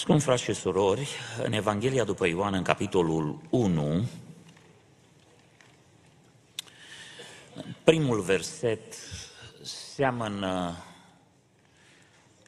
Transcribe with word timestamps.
Scump 0.00 0.20
frați 0.20 0.42
și 0.42 0.52
surori, 0.52 1.08
în 1.42 1.52
Evanghelia 1.52 2.04
după 2.04 2.26
Ioan, 2.26 2.54
în 2.54 2.62
capitolul 2.62 3.40
1, 3.50 4.08
primul 7.84 8.20
verset 8.20 8.94
seamănă 9.94 10.76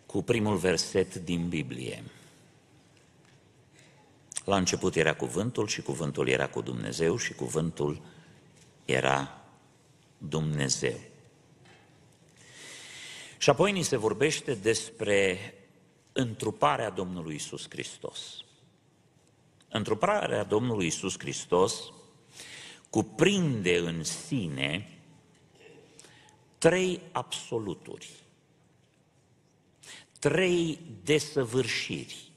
cu 0.06 0.22
primul 0.22 0.56
verset 0.56 1.14
din 1.14 1.48
Biblie. 1.48 2.04
La 4.44 4.56
început 4.56 4.96
era 4.96 5.14
cuvântul 5.14 5.66
și 5.66 5.82
cuvântul 5.82 6.28
era 6.28 6.48
cu 6.48 6.60
Dumnezeu 6.60 7.16
și 7.16 7.32
cuvântul 7.34 8.02
era 8.84 9.40
Dumnezeu. 10.18 10.98
Și 13.38 13.50
apoi 13.50 13.72
ni 13.72 13.82
se 13.82 13.96
vorbește 13.96 14.54
despre 14.54 15.38
întruparea 16.12 16.90
Domnului 16.90 17.34
Isus 17.34 17.66
Hristos. 17.68 18.44
Întruparea 19.68 20.44
Domnului 20.44 20.86
Isus 20.86 21.18
Hristos 21.18 21.92
cuprinde 22.90 23.78
în 23.78 24.04
sine 24.04 24.98
trei 26.58 27.00
absoluturi, 27.12 28.10
trei 30.18 30.78
desăvârșiri 31.04 32.30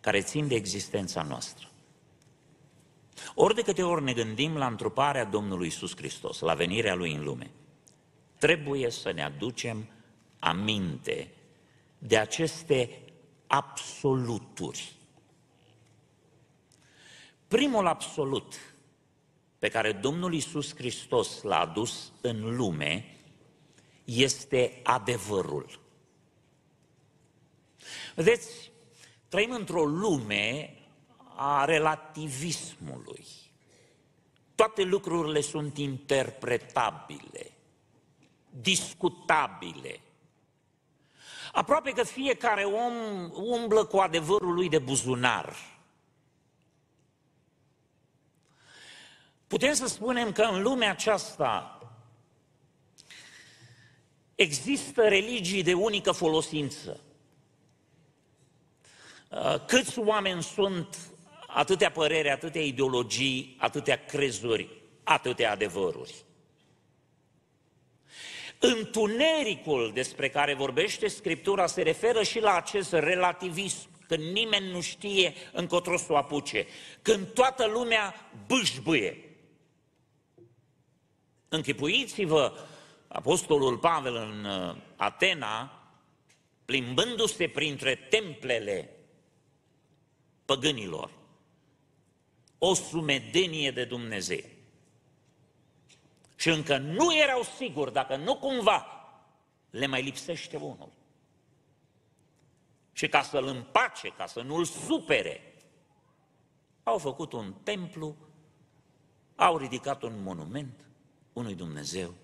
care 0.00 0.20
țin 0.20 0.48
de 0.48 0.54
existența 0.54 1.22
noastră. 1.22 1.68
Ori 3.34 3.54
de 3.54 3.62
câte 3.62 3.82
ori 3.82 4.02
ne 4.02 4.12
gândim 4.12 4.56
la 4.56 4.66
întruparea 4.66 5.24
Domnului 5.24 5.66
Isus 5.66 5.96
Hristos, 5.96 6.40
la 6.40 6.54
venirea 6.54 6.94
Lui 6.94 7.14
în 7.14 7.24
lume, 7.24 7.50
trebuie 8.38 8.90
să 8.90 9.12
ne 9.12 9.24
aducem 9.24 9.88
aminte 10.38 11.30
de 11.98 12.18
aceste 12.18 13.00
absoluturi. 13.46 14.92
Primul 17.48 17.86
absolut 17.86 18.54
pe 19.58 19.68
care 19.68 19.92
Domnul 19.92 20.34
Isus 20.34 20.74
Hristos 20.74 21.42
l-a 21.42 21.60
adus 21.60 22.12
în 22.20 22.56
lume 22.56 23.16
este 24.04 24.80
adevărul. 24.82 25.80
Vedeți, 28.14 28.70
trăim 29.28 29.50
într-o 29.50 29.84
lume 29.84 30.72
a 31.36 31.64
relativismului. 31.64 33.24
Toate 34.54 34.82
lucrurile 34.82 35.40
sunt 35.40 35.78
interpretabile, 35.78 37.50
discutabile. 38.50 40.00
Aproape 41.52 41.90
că 41.90 42.02
fiecare 42.02 42.62
om 42.62 42.94
umblă 43.34 43.84
cu 43.84 43.96
adevărul 43.96 44.54
lui 44.54 44.68
de 44.68 44.78
buzunar. 44.78 45.56
Putem 49.46 49.72
să 49.72 49.86
spunem 49.86 50.32
că 50.32 50.42
în 50.42 50.62
lumea 50.62 50.90
aceasta 50.90 51.78
există 54.34 55.08
religii 55.08 55.62
de 55.62 55.74
unică 55.74 56.12
folosință. 56.12 57.00
Câți 59.66 59.98
oameni 59.98 60.42
sunt 60.42 60.96
atâtea 61.46 61.90
păreri, 61.90 62.30
atâtea 62.30 62.62
ideologii, 62.62 63.56
atâtea 63.58 64.04
crezuri, 64.04 64.68
atâtea 65.02 65.50
adevăruri. 65.50 66.14
Întunericul 68.58 69.90
despre 69.94 70.28
care 70.28 70.54
vorbește 70.54 71.08
Scriptura 71.08 71.66
se 71.66 71.82
referă 71.82 72.22
și 72.22 72.40
la 72.40 72.54
acest 72.54 72.92
relativism, 72.92 73.88
când 74.06 74.22
nimeni 74.22 74.70
nu 74.70 74.80
știe 74.80 75.34
încotro 75.52 75.96
să 75.96 76.12
o 76.12 76.16
apuce, 76.16 76.66
când 77.02 77.26
toată 77.26 77.66
lumea 77.66 78.30
bâșbâie. 78.46 79.22
Închipuiți-vă 81.48 82.52
Apostolul 83.08 83.78
Pavel 83.78 84.14
în 84.14 84.44
uh, 84.44 84.76
Atena, 84.96 85.82
plimbându-se 86.64 87.48
printre 87.48 87.94
templele 87.94 88.90
păgânilor, 90.44 91.10
o 92.58 92.74
sumedenie 92.74 93.70
de 93.70 93.84
Dumnezeu. 93.84 94.44
Și 96.38 96.48
încă 96.48 96.78
nu 96.78 97.16
erau 97.16 97.42
siguri 97.42 97.92
dacă 97.92 98.16
nu 98.16 98.36
cumva 98.36 98.86
le 99.70 99.86
mai 99.86 100.02
lipsește 100.02 100.56
unul. 100.56 100.92
Și 102.92 103.08
ca 103.08 103.22
să-l 103.22 103.46
împace, 103.46 104.08
ca 104.08 104.26
să 104.26 104.42
nu-l 104.42 104.64
supere, 104.64 105.54
au 106.82 106.98
făcut 106.98 107.32
un 107.32 107.54
templu, 107.62 108.16
au 109.34 109.56
ridicat 109.56 110.02
un 110.02 110.22
monument 110.22 110.88
unui 111.32 111.54
Dumnezeu 111.54 112.14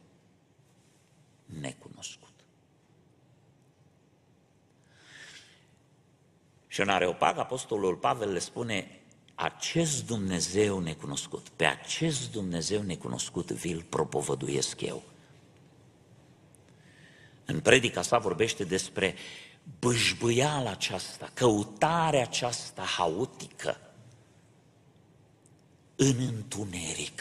necunoscut. 1.45 2.35
Și 6.67 6.81
în 6.81 6.89
Areopag, 6.89 7.39
Apostolul 7.39 7.97
Pavel 7.97 8.33
le 8.33 8.39
spune, 8.39 9.01
acest 9.35 10.07
Dumnezeu 10.07 10.79
necunoscut, 10.79 11.49
pe 11.49 11.65
acest 11.65 12.33
Dumnezeu 12.33 12.83
necunoscut 12.83 13.51
vi-l 13.51 13.83
propovăduiesc 13.89 14.81
eu. 14.81 15.03
În 17.45 17.61
predica 17.61 18.03
sa 18.03 18.19
vorbește 18.19 18.65
despre 18.65 19.15
bâșbâiala 19.79 20.71
aceasta, 20.71 21.31
căutarea 21.35 22.23
aceasta 22.23 22.83
haotică 22.83 23.79
în 25.97 26.17
întuneric. 26.19 27.21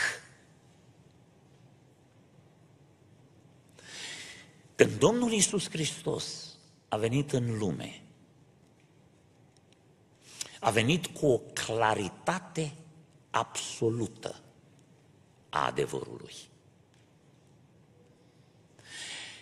Când 4.76 5.00
Domnul 5.00 5.32
Iisus 5.32 5.70
Hristos 5.70 6.56
a 6.88 6.98
venit 6.98 7.32
în 7.32 7.58
lume, 7.58 8.03
a 10.64 10.70
venit 10.70 11.06
cu 11.06 11.26
o 11.26 11.38
claritate 11.38 12.74
absolută 13.30 14.42
a 15.50 15.66
adevărului. 15.66 16.34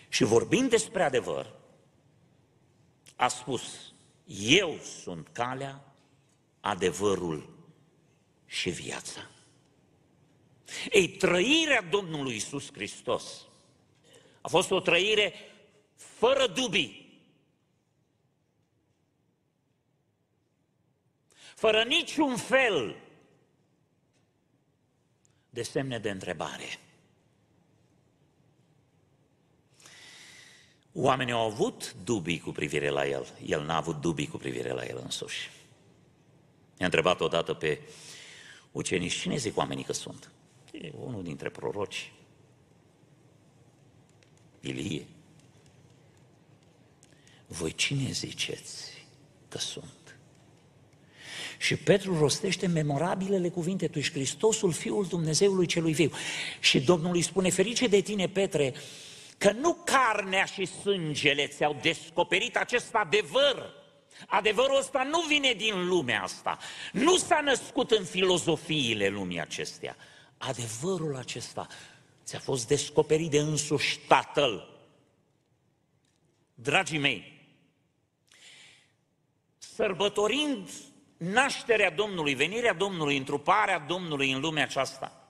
Și 0.09 0.23
vorbind 0.23 0.69
despre 0.69 1.03
adevăr, 1.03 1.53
a 3.15 3.27
spus, 3.27 3.93
eu 4.25 4.77
sunt 5.01 5.27
calea, 5.31 5.93
adevărul 6.59 7.49
și 8.45 8.69
viața. 8.69 9.29
Ei, 10.91 11.09
trăirea 11.09 11.81
Domnului 11.81 12.35
Isus 12.35 12.71
Hristos 12.73 13.23
a 14.41 14.47
fost 14.47 14.71
o 14.71 14.79
trăire 14.79 15.33
fără 15.95 16.47
dubii, 16.47 17.00
fără 21.61 21.83
niciun 21.83 22.37
fel 22.37 22.95
de 25.49 25.61
semne 25.61 25.99
de 25.99 26.09
întrebare. 26.09 26.79
Oamenii 30.93 31.33
au 31.33 31.45
avut 31.45 31.93
dubii 32.03 32.39
cu 32.39 32.51
privire 32.51 32.89
la 32.89 33.07
el, 33.07 33.27
el 33.45 33.65
n-a 33.65 33.75
avut 33.75 34.01
dubii 34.01 34.27
cu 34.27 34.37
privire 34.37 34.71
la 34.71 34.85
el 34.85 34.99
însuși. 35.03 35.49
I-a 36.77 36.85
întrebat 36.85 37.21
odată 37.21 37.53
pe 37.53 37.81
ucenici, 38.71 39.19
cine 39.19 39.37
zic 39.37 39.57
oamenii 39.57 39.83
că 39.83 39.93
sunt? 39.93 40.31
E 40.71 40.91
unul 40.95 41.23
dintre 41.23 41.49
proroci. 41.49 42.11
Ilie. 44.59 45.05
Voi 47.47 47.73
cine 47.73 48.11
ziceți 48.11 49.05
că 49.47 49.57
sunt? 49.57 50.00
Și 51.61 51.75
Petru 51.75 52.17
rostește 52.17 52.67
memorabilele 52.67 53.49
cuvinte, 53.49 53.87
tu 53.87 53.97
ești 53.97 54.13
Hristosul, 54.13 54.71
Fiul 54.71 55.05
Dumnezeului 55.05 55.65
celui 55.65 55.93
viu. 55.93 56.11
Și 56.59 56.79
Domnul 56.79 57.15
îi 57.15 57.21
spune, 57.21 57.49
ferice 57.49 57.87
de 57.87 58.01
tine, 58.01 58.27
Petre, 58.27 58.73
că 59.37 59.51
nu 59.51 59.77
carnea 59.83 60.45
și 60.45 60.65
sângele 60.65 61.47
ți-au 61.47 61.77
descoperit 61.81 62.57
acest 62.57 62.93
adevăr. 62.93 63.73
Adevărul 64.27 64.77
ăsta 64.77 65.03
nu 65.03 65.21
vine 65.21 65.53
din 65.53 65.87
lumea 65.87 66.23
asta. 66.23 66.57
Nu 66.91 67.17
s-a 67.17 67.41
născut 67.41 67.91
în 67.91 68.05
filozofiile 68.05 69.07
lumii 69.07 69.41
acestea. 69.41 69.95
Adevărul 70.37 71.15
acesta 71.15 71.67
ți-a 72.25 72.39
fost 72.39 72.67
descoperit 72.67 73.29
de 73.29 73.39
însuși 73.39 73.99
Tatăl. 73.99 74.79
Dragii 76.53 76.99
mei, 76.99 77.45
sărbătorind 79.57 80.69
nașterea 81.21 81.91
Domnului, 81.91 82.33
venirea 82.33 82.73
Domnului, 82.73 83.17
întruparea 83.17 83.79
Domnului 83.79 84.31
în 84.31 84.39
lumea 84.39 84.63
aceasta. 84.63 85.29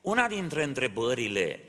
Una 0.00 0.28
dintre 0.28 0.62
întrebările 0.62 1.60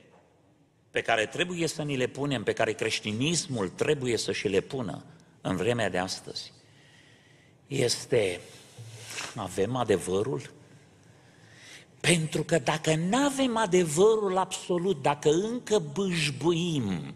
pe 0.91 1.01
care 1.01 1.25
trebuie 1.25 1.67
să 1.67 1.83
ni 1.83 1.97
le 1.97 2.07
punem, 2.07 2.43
pe 2.43 2.53
care 2.53 2.73
creștinismul 2.73 3.69
trebuie 3.69 4.17
să 4.17 4.31
și 4.31 4.47
le 4.47 4.59
pună 4.59 5.03
în 5.41 5.55
vremea 5.55 5.89
de 5.89 5.97
astăzi, 5.97 6.53
este 7.67 8.39
avem 9.35 9.75
adevărul? 9.75 10.51
Pentru 11.99 12.43
că 12.43 12.59
dacă 12.59 12.95
nu 12.95 13.17
avem 13.17 13.57
adevărul 13.57 14.37
absolut, 14.37 15.01
dacă 15.01 15.29
încă 15.29 15.79
bâșbuim, 15.79 17.15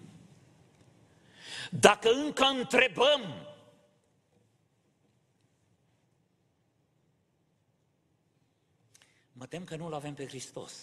dacă 1.70 2.10
încă 2.10 2.44
întrebăm, 2.60 3.49
mă 9.40 9.46
tem 9.46 9.64
că 9.64 9.76
nu-L 9.76 9.94
avem 9.94 10.14
pe 10.14 10.26
Hristos. 10.26 10.74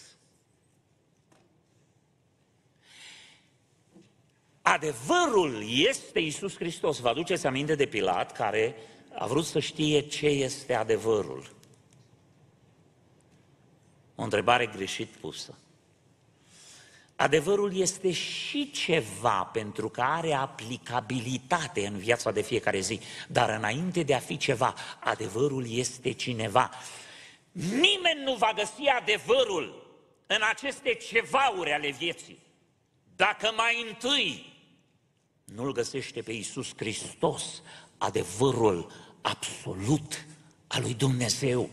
Adevărul 4.61 5.63
este 5.69 6.19
Isus 6.19 6.55
Hristos. 6.55 6.99
Vă 6.99 7.09
aduceți 7.09 7.47
aminte 7.47 7.75
de 7.75 7.85
Pilat 7.85 8.31
care 8.31 8.75
a 9.17 9.25
vrut 9.27 9.45
să 9.45 9.59
știe 9.59 9.99
ce 9.99 10.25
este 10.27 10.73
adevărul. 10.73 11.55
O 14.15 14.23
întrebare 14.23 14.65
greșit 14.65 15.07
pusă. 15.07 15.57
Adevărul 17.15 17.77
este 17.77 18.11
și 18.11 18.71
ceva 18.71 19.49
pentru 19.53 19.89
că 19.89 20.01
are 20.01 20.33
aplicabilitate 20.33 21.87
în 21.87 21.97
viața 21.97 22.31
de 22.31 22.41
fiecare 22.41 22.79
zi, 22.79 22.99
dar 23.27 23.49
înainte 23.49 24.03
de 24.03 24.13
a 24.13 24.19
fi 24.19 24.37
ceva, 24.37 24.73
adevărul 24.99 25.71
este 25.71 26.11
cineva. 26.11 26.71
Nimeni 27.59 28.23
nu 28.23 28.35
va 28.35 28.53
găsi 28.55 28.87
adevărul 28.87 29.95
în 30.27 30.39
aceste 30.49 30.93
cevauri 30.93 31.71
ale 31.71 31.91
vieții 31.91 32.39
dacă 33.15 33.53
mai 33.55 33.85
întâi 33.87 34.55
nu-L 35.43 35.71
găsește 35.71 36.21
pe 36.21 36.31
Iisus 36.31 36.73
Hristos, 36.75 37.61
adevărul 37.97 38.91
absolut 39.21 40.25
al 40.67 40.81
lui 40.81 40.93
Dumnezeu. 40.93 41.69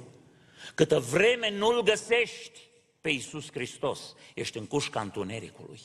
Câtă 0.75 1.01
vreme 1.01 1.51
nu-L 1.51 1.83
găsești 1.83 2.59
pe 3.01 3.11
Iisus 3.11 3.51
Hristos, 3.51 4.15
ești 4.35 4.59
în 4.59 4.67
cușca 4.67 5.01
întunericului. 5.01 5.81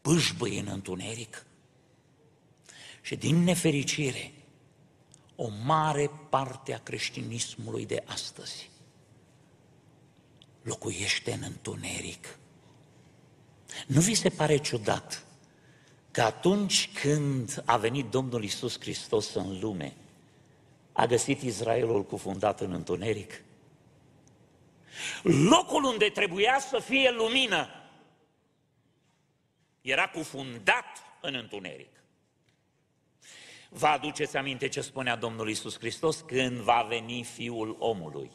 Pâșbăi 0.00 0.58
în 0.58 0.66
întuneric. 0.66 1.46
Și 3.02 3.16
din 3.16 3.36
nefericire, 3.36 4.32
o 5.40 5.48
mare 5.64 6.10
parte 6.28 6.74
a 6.74 6.78
creștinismului 6.78 7.86
de 7.86 8.02
astăzi 8.06 8.70
locuiește 10.62 11.32
în 11.32 11.42
întuneric. 11.42 12.38
Nu 13.86 14.00
vi 14.00 14.14
se 14.14 14.28
pare 14.28 14.56
ciudat 14.56 15.24
că 16.10 16.22
atunci 16.22 16.90
când 16.92 17.62
a 17.66 17.76
venit 17.76 18.06
Domnul 18.06 18.44
Isus 18.44 18.80
Hristos 18.80 19.34
în 19.34 19.58
lume, 19.60 19.96
a 20.92 21.06
găsit 21.06 21.42
Israelul 21.42 22.04
cufundat 22.04 22.60
în 22.60 22.72
întuneric? 22.72 23.42
Locul 25.22 25.84
unde 25.84 26.08
trebuia 26.08 26.58
să 26.60 26.78
fie 26.78 27.10
lumină 27.10 27.68
era 29.80 30.08
cufundat 30.08 30.86
în 31.20 31.34
întuneric. 31.34 31.97
Vă 33.68 33.86
aduceți 33.86 34.36
aminte 34.36 34.68
ce 34.68 34.80
spunea 34.80 35.16
Domnul 35.16 35.48
Isus 35.48 35.78
Hristos? 35.78 36.20
Când 36.20 36.56
va 36.56 36.86
veni 36.88 37.22
Fiul 37.22 37.76
omului, 37.78 38.30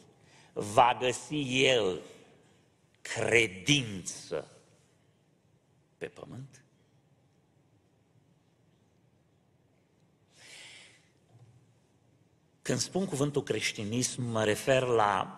va 0.54 0.98
găsi 1.00 1.64
El 1.64 2.02
credință 3.02 4.48
pe 5.98 6.06
pământ? 6.06 6.64
Când 12.62 12.80
spun 12.80 13.06
cuvântul 13.06 13.44
creștinism, 13.44 14.24
mă 14.24 14.44
refer 14.44 14.84
la 14.84 15.38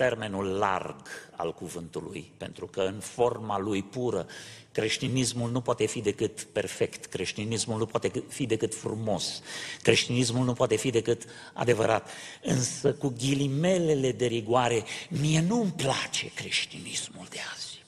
termenul 0.00 0.46
larg 0.46 0.96
al 1.36 1.54
cuvântului, 1.54 2.32
pentru 2.36 2.66
că 2.66 2.80
în 2.80 3.00
forma 3.00 3.58
lui 3.58 3.82
pură, 3.82 4.26
creștinismul 4.72 5.50
nu 5.50 5.60
poate 5.60 5.86
fi 5.86 6.00
decât 6.00 6.42
perfect, 6.42 7.04
creștinismul 7.04 7.78
nu 7.78 7.86
poate 7.86 8.24
fi 8.28 8.46
decât 8.46 8.74
frumos, 8.74 9.42
creștinismul 9.82 10.44
nu 10.44 10.52
poate 10.52 10.76
fi 10.76 10.90
decât 10.90 11.24
adevărat. 11.52 12.10
Însă 12.42 12.92
cu 12.94 13.14
ghilimelele 13.18 14.12
de 14.12 14.26
rigoare, 14.26 14.84
mie 15.08 15.40
nu-mi 15.40 15.72
place 15.72 16.30
creștinismul 16.34 17.26
de 17.30 17.38
azi. 17.54 17.84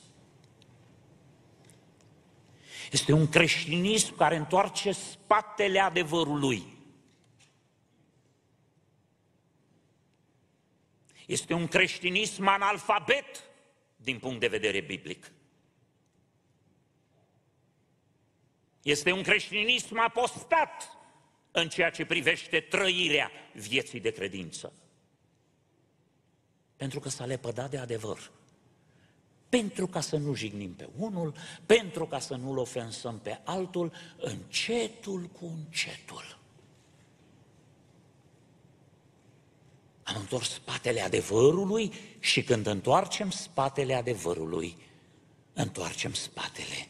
Este 2.91 3.11
un 3.11 3.29
creștinism 3.29 4.15
care 4.15 4.35
întoarce 4.35 4.91
spatele 4.91 5.79
adevărului. 5.79 6.63
Este 11.25 11.53
un 11.53 11.67
creștinism 11.67 12.47
analfabet 12.47 13.43
din 13.95 14.19
punct 14.19 14.39
de 14.39 14.47
vedere 14.47 14.81
biblic. 14.81 15.31
Este 18.81 19.11
un 19.11 19.23
creștinism 19.23 19.99
apostat 19.99 20.97
în 21.51 21.69
ceea 21.69 21.89
ce 21.89 22.05
privește 22.05 22.59
trăirea 22.59 23.31
vieții 23.53 23.99
de 23.99 24.11
credință. 24.11 24.73
Pentru 26.75 26.99
că 26.99 27.09
s-a 27.09 27.25
lepădat 27.25 27.69
de 27.69 27.77
adevăr. 27.77 28.31
Pentru 29.49 29.87
ca 29.87 30.01
să 30.01 30.17
nu 30.17 30.33
jignim 30.33 30.73
pe 30.73 30.89
unul, 30.97 31.35
pentru 31.65 32.07
ca 32.07 32.19
să 32.19 32.35
nu-l 32.35 32.57
ofensăm 32.57 33.19
pe 33.19 33.41
altul, 33.43 33.93
încetul 34.17 35.21
cu 35.21 35.45
încetul. 35.45 36.42
Am 40.03 40.15
întors 40.19 40.49
spatele 40.49 41.01
adevărului 41.01 41.93
și 42.19 42.43
când 42.43 42.65
întoarcem 42.65 43.29
spatele 43.29 43.93
adevărului, 43.93 44.77
întoarcem 45.53 46.13
spatele 46.13 46.87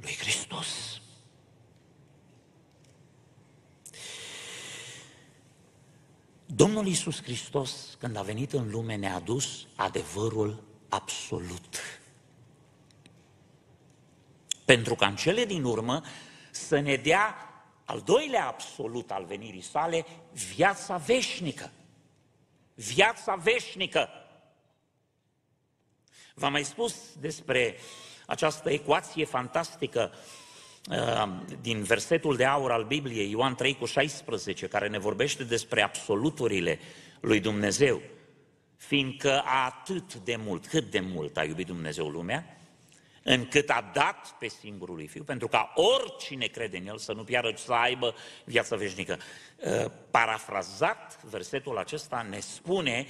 lui 0.00 0.16
Hristos. 0.20 0.66
Domnul 6.46 6.86
Iisus 6.86 7.22
Hristos, 7.22 7.96
când 8.00 8.16
a 8.16 8.22
venit 8.22 8.52
în 8.52 8.70
lume, 8.70 8.94
ne-a 8.94 9.14
adus 9.14 9.66
adevărul 9.74 10.62
absolut. 10.88 12.00
Pentru 14.64 14.94
ca 14.94 15.06
în 15.06 15.16
cele 15.16 15.44
din 15.44 15.64
urmă 15.64 16.02
să 16.50 16.80
ne 16.80 16.96
dea 16.96 17.34
al 17.84 18.00
doilea 18.00 18.46
absolut 18.46 19.10
al 19.10 19.24
venirii 19.24 19.62
sale, 19.62 20.06
viața 20.54 20.96
veșnică 20.96 21.70
viața 22.78 23.34
veșnică. 23.34 24.08
V-am 26.34 26.52
mai 26.52 26.64
spus 26.64 26.94
despre 27.20 27.76
această 28.26 28.70
ecuație 28.70 29.24
fantastică 29.24 30.12
uh, 30.90 31.28
din 31.60 31.82
versetul 31.82 32.36
de 32.36 32.44
aur 32.44 32.70
al 32.70 32.84
Bibliei, 32.84 33.30
Ioan 33.30 33.54
3 33.54 33.74
cu 33.74 33.84
16, 33.84 34.66
care 34.66 34.88
ne 34.88 34.98
vorbește 34.98 35.44
despre 35.44 35.82
absoluturile 35.82 36.78
lui 37.20 37.40
Dumnezeu. 37.40 38.00
Fiindcă 38.76 39.42
atât 39.44 40.14
de 40.14 40.36
mult, 40.36 40.66
cât 40.66 40.90
de 40.90 41.00
mult 41.00 41.36
a 41.36 41.44
iubit 41.44 41.66
Dumnezeu 41.66 42.08
lumea, 42.08 42.57
încât 43.28 43.70
a 43.70 43.90
dat 43.92 44.34
pe 44.38 44.48
singurul 44.48 44.94
lui 44.94 45.06
Fiu, 45.06 45.24
pentru 45.24 45.48
ca 45.48 45.72
oricine 45.74 46.46
crede 46.46 46.76
în 46.76 46.86
El 46.86 46.98
să 46.98 47.12
nu 47.12 47.24
piară, 47.24 47.52
ci 47.52 47.58
să 47.58 47.72
aibă 47.72 48.14
viața 48.44 48.76
veșnică. 48.76 49.18
Uh, 49.56 49.90
parafrazat, 50.10 51.24
versetul 51.24 51.78
acesta 51.78 52.26
ne 52.30 52.40
spune 52.40 53.06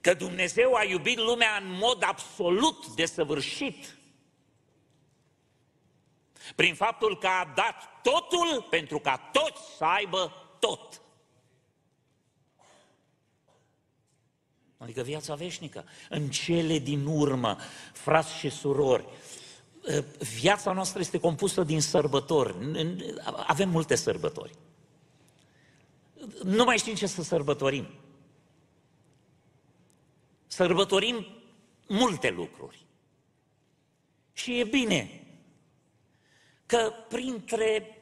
că 0.00 0.14
Dumnezeu 0.14 0.74
a 0.74 0.84
iubit 0.84 1.18
lumea 1.18 1.56
în 1.60 1.70
mod 1.70 2.02
absolut 2.02 2.86
desăvârșit, 2.86 3.96
prin 6.56 6.74
faptul 6.74 7.18
că 7.18 7.26
a 7.26 7.52
dat 7.54 8.00
totul 8.02 8.66
pentru 8.70 8.98
ca 8.98 9.30
toți 9.32 9.60
să 9.76 9.84
aibă 9.84 10.32
tot. 10.58 11.00
Adică 14.76 15.02
viața 15.02 15.34
veșnică. 15.34 15.84
În 16.08 16.30
cele 16.30 16.78
din 16.78 17.06
urmă, 17.06 17.58
frați 17.92 18.34
și 18.34 18.50
surori, 18.50 19.04
Ă, 19.04 19.47
viața 20.40 20.72
noastră 20.72 21.00
este 21.00 21.18
compusă 21.18 21.62
din 21.62 21.80
sărbători. 21.80 22.54
Avem 23.46 23.68
multe 23.68 23.94
sărbători. 23.94 24.54
Nu 26.42 26.64
mai 26.64 26.78
știm 26.78 26.94
ce 26.94 27.06
să 27.06 27.22
sărbătorim. 27.22 27.86
Sărbătorim 30.46 31.26
multe 31.86 32.30
lucruri. 32.30 32.86
Și 34.32 34.58
e 34.58 34.64
bine 34.64 35.22
că 36.66 36.92
printre 37.08 38.00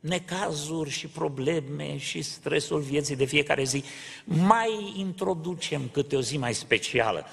necazuri 0.00 0.90
și 0.90 1.06
probleme 1.06 1.96
și 1.96 2.22
stresul 2.22 2.80
vieții 2.80 3.16
de 3.16 3.24
fiecare 3.24 3.64
zi, 3.64 3.84
mai 4.24 4.92
introducem 4.96 5.88
câte 5.88 6.16
o 6.16 6.20
zi 6.20 6.36
mai 6.36 6.54
specială 6.54 7.26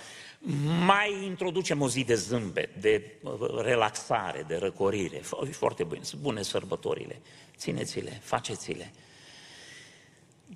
mai 0.86 1.24
introducem 1.24 1.82
o 1.82 1.90
zi 1.90 2.04
de 2.04 2.16
zâmbet, 2.16 2.76
de 2.82 3.20
relaxare, 3.62 4.44
de 4.48 4.56
răcorire. 4.56 5.18
Foarte 5.52 5.84
bune, 5.84 6.04
sunt 6.04 6.22
bune 6.22 6.42
sărbătorile. 6.42 7.22
Țineți-le, 7.58 8.20
faceți-le. 8.24 8.94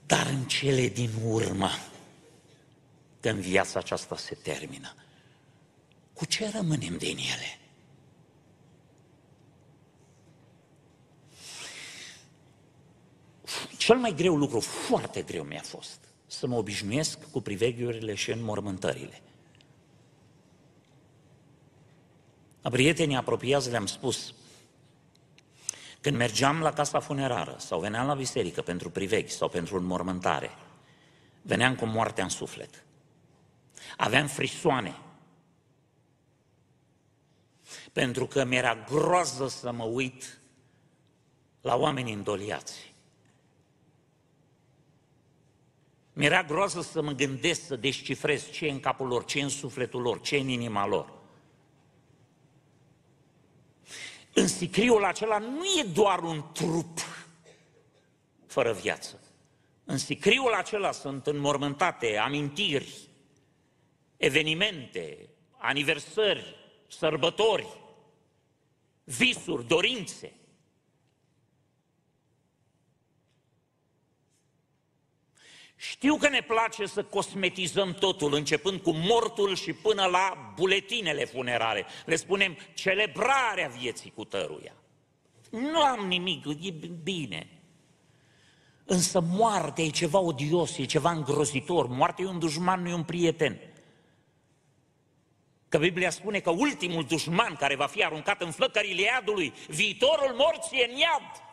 Dar 0.06 0.28
în 0.28 0.44
cele 0.44 0.88
din 0.88 1.10
urmă, 1.26 1.70
când 3.20 3.40
viața 3.40 3.80
aceasta 3.80 4.18
se 4.18 4.36
termină, 4.44 4.96
cu 6.14 6.26
ce 6.26 6.50
rămânem 6.50 6.98
din 6.98 7.18
ele? 7.18 7.60
Cel 13.78 13.98
mai 13.98 14.14
greu 14.14 14.36
lucru, 14.36 14.60
foarte 14.60 15.22
greu 15.22 15.44
mi-a 15.44 15.62
fost, 15.62 16.00
să 16.28 16.48
mă 16.48 16.56
obișnuiesc 16.56 17.32
cu 17.32 17.42
priveghiurile 17.42 18.14
și 18.16 18.32
înmormântările. 18.32 19.22
La 22.59 22.59
prietenii 22.70 23.16
apropiați 23.16 23.70
le-am 23.70 23.86
spus, 23.86 24.34
când 26.02 26.18
mergeam 26.18 26.62
la 26.62 26.74
casa 26.74 27.00
funerară 27.00 27.56
sau 27.58 27.80
veneam 27.80 28.08
la 28.08 28.14
biserică 28.14 28.62
pentru 28.62 28.90
priveghi 28.90 29.32
sau 29.32 29.50
pentru 29.50 29.78
înmormântare, 29.78 30.52
veneam 31.42 31.76
cu 31.76 31.86
moartea 31.86 32.24
în 32.24 32.30
suflet. 32.30 32.84
Aveam 33.98 34.28
frisoane. 34.28 34.96
Pentru 37.94 38.26
că 38.26 38.44
mi-era 38.44 38.86
groază 38.90 39.48
să 39.48 39.72
mă 39.72 39.84
uit 39.84 40.40
la 41.62 41.76
oameni 41.76 42.14
îndoliați. 42.14 42.94
Mi-era 46.14 46.44
groază 46.44 46.82
să 46.82 47.02
mă 47.02 47.12
gândesc, 47.12 47.66
să 47.66 47.76
descifrez 47.76 48.52
ce 48.52 48.66
e 48.66 48.72
în 48.72 48.80
capul 48.80 49.08
lor, 49.08 49.26
ce 49.26 49.40
e 49.40 49.44
în 49.44 49.50
sufletul 49.50 50.02
lor, 50.02 50.22
ce 50.22 50.36
e 50.36 50.40
în 50.40 50.48
inima 50.48 50.88
lor. 50.88 51.19
În 54.40 54.48
sicriul 54.48 55.04
acela 55.04 55.38
nu 55.38 55.64
e 55.80 55.84
doar 55.94 56.20
un 56.20 56.44
trup 56.54 57.00
fără 58.48 58.74
viață. 58.74 59.20
În 59.86 59.98
sicriul 59.98 60.54
acela 60.54 60.92
sunt 60.92 61.28
înmormântate 61.28 62.18
amintiri, 62.18 63.08
evenimente, 64.18 65.30
aniversări, 65.58 66.56
sărbători, 66.88 67.68
visuri, 69.04 69.68
dorințe. 69.68 70.34
Știu 75.82 76.16
că 76.16 76.30
ne 76.30 76.42
place 76.42 76.86
să 76.86 77.04
cosmetizăm 77.04 77.94
totul, 77.94 78.34
începând 78.34 78.82
cu 78.82 78.92
mortul 78.92 79.56
și 79.56 79.74
până 79.74 80.06
la 80.06 80.54
buletinele 80.56 81.26
funerare. 81.26 81.86
Le 82.06 82.16
spunem 82.16 82.58
celebrarea 82.74 83.68
vieții 83.68 84.12
cu 84.16 84.26
tăruia. 84.26 84.74
Nu 85.50 85.82
am 85.82 86.08
nimic, 86.08 86.46
e 86.62 86.72
bine. 87.04 87.62
Însă 88.86 89.20
moartea 89.20 89.84
e 89.84 89.90
ceva 89.90 90.20
odios, 90.20 90.78
e 90.78 90.86
ceva 90.86 91.12
îngrozitor. 91.12 91.88
Moartea 91.88 92.26
e 92.26 92.28
un 92.28 92.40
dușman, 92.40 92.82
nu 92.82 92.90
e 92.90 92.94
un 92.94 93.04
prieten. 93.04 93.60
Că 95.70 95.78
Biblia 95.78 96.10
spune 96.10 96.40
că 96.40 96.50
ultimul 96.50 97.04
dușman 97.04 97.56
care 97.56 97.76
va 97.76 97.86
fi 97.86 98.04
aruncat 98.04 98.42
în 98.42 98.52
flăcările 98.52 99.02
iadului, 99.02 99.54
viitorul 99.68 100.36
morții 100.36 100.80
e 100.80 100.90
în 100.92 100.98
iad. 100.98 101.44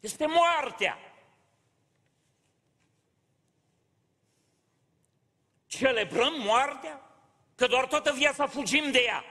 Este 0.00 0.26
moartea. 0.28 0.98
Celebrăm 5.70 6.32
moartea? 6.44 7.00
Că 7.54 7.66
doar 7.66 7.86
toată 7.86 8.12
viața 8.16 8.46
fugim 8.46 8.90
de 8.90 9.02
ea. 9.06 9.24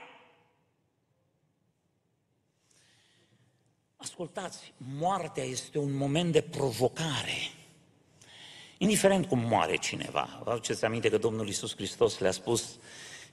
Ascultați, 3.96 4.72
moartea 4.76 5.44
este 5.44 5.78
un 5.78 5.92
moment 5.92 6.32
de 6.32 6.40
provocare. 6.40 7.50
Indiferent 8.78 9.26
cum 9.26 9.38
moare 9.38 9.76
cineva. 9.76 10.40
Vă 10.44 10.50
aduceți 10.50 10.84
aminte 10.84 11.10
că 11.10 11.18
Domnul 11.18 11.46
Iisus 11.46 11.74
Hristos 11.74 12.18
le-a 12.18 12.30
spus 12.30 12.78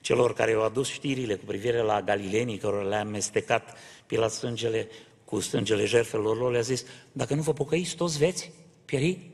celor 0.01 0.33
care 0.33 0.51
au 0.51 0.63
adus 0.63 0.89
știrile 0.89 1.35
cu 1.35 1.45
privire 1.45 1.81
la 1.81 2.01
galilenii, 2.01 2.57
care 2.57 2.83
le-a 2.83 2.99
amestecat 2.99 3.77
Pilat 4.05 4.31
sângele 4.31 4.89
cu 5.25 5.39
sângele 5.39 5.85
jertfelor 5.85 6.37
lor, 6.37 6.51
le-a 6.51 6.61
zis, 6.61 6.85
dacă 7.11 7.33
nu 7.33 7.41
vă 7.41 7.53
pocăiți, 7.53 7.95
toți 7.95 8.17
veți 8.17 8.51
pieri 8.85 9.29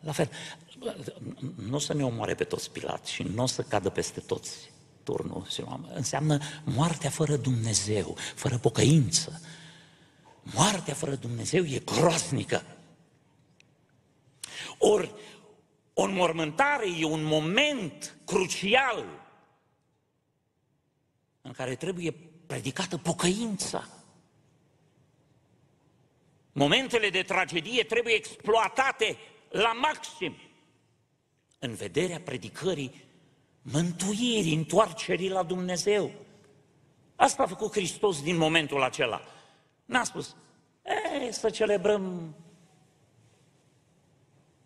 la 0.00 0.12
fel 0.12 0.30
nu 1.54 1.74
o 1.74 1.78
să 1.78 1.94
ne 1.94 2.04
omoare 2.04 2.34
pe 2.34 2.44
toți 2.44 2.70
Pilat 2.70 3.06
și 3.06 3.22
nu 3.22 3.42
o 3.42 3.46
să 3.46 3.62
cadă 3.62 3.90
peste 3.90 4.20
toți 4.20 4.70
turnul. 5.02 5.46
Înseamnă 5.94 6.38
moartea 6.64 7.10
fără 7.10 7.36
Dumnezeu, 7.36 8.16
fără 8.34 8.58
pocăință. 8.58 9.40
Moartea 10.42 10.94
fără 10.94 11.14
Dumnezeu 11.14 11.64
e 11.64 11.78
groaznică. 11.78 12.62
Ori 14.78 15.14
o 15.94 16.02
înmormântare 16.02 16.86
e 16.98 17.04
un 17.04 17.22
moment 17.22 18.16
crucial 18.24 19.04
în 21.42 21.52
care 21.52 21.74
trebuie 21.74 22.14
predicată 22.46 22.96
pocăința. 22.96 23.88
Momentele 26.52 27.10
de 27.10 27.22
tragedie 27.22 27.84
trebuie 27.84 28.14
exploatate 28.14 29.16
la 29.48 29.72
maxim 29.72 30.36
în 31.58 31.74
vederea 31.74 32.20
predicării 32.20 33.04
mântuirii, 33.62 34.54
întoarcerii 34.54 35.28
la 35.28 35.42
Dumnezeu. 35.42 36.10
Asta 37.16 37.42
a 37.42 37.46
făcut 37.46 37.72
Hristos 37.72 38.22
din 38.22 38.36
momentul 38.36 38.82
acela. 38.82 39.20
N-a 39.84 40.04
spus, 40.04 40.36
e, 41.22 41.30
să 41.30 41.50
celebrăm 41.50 42.34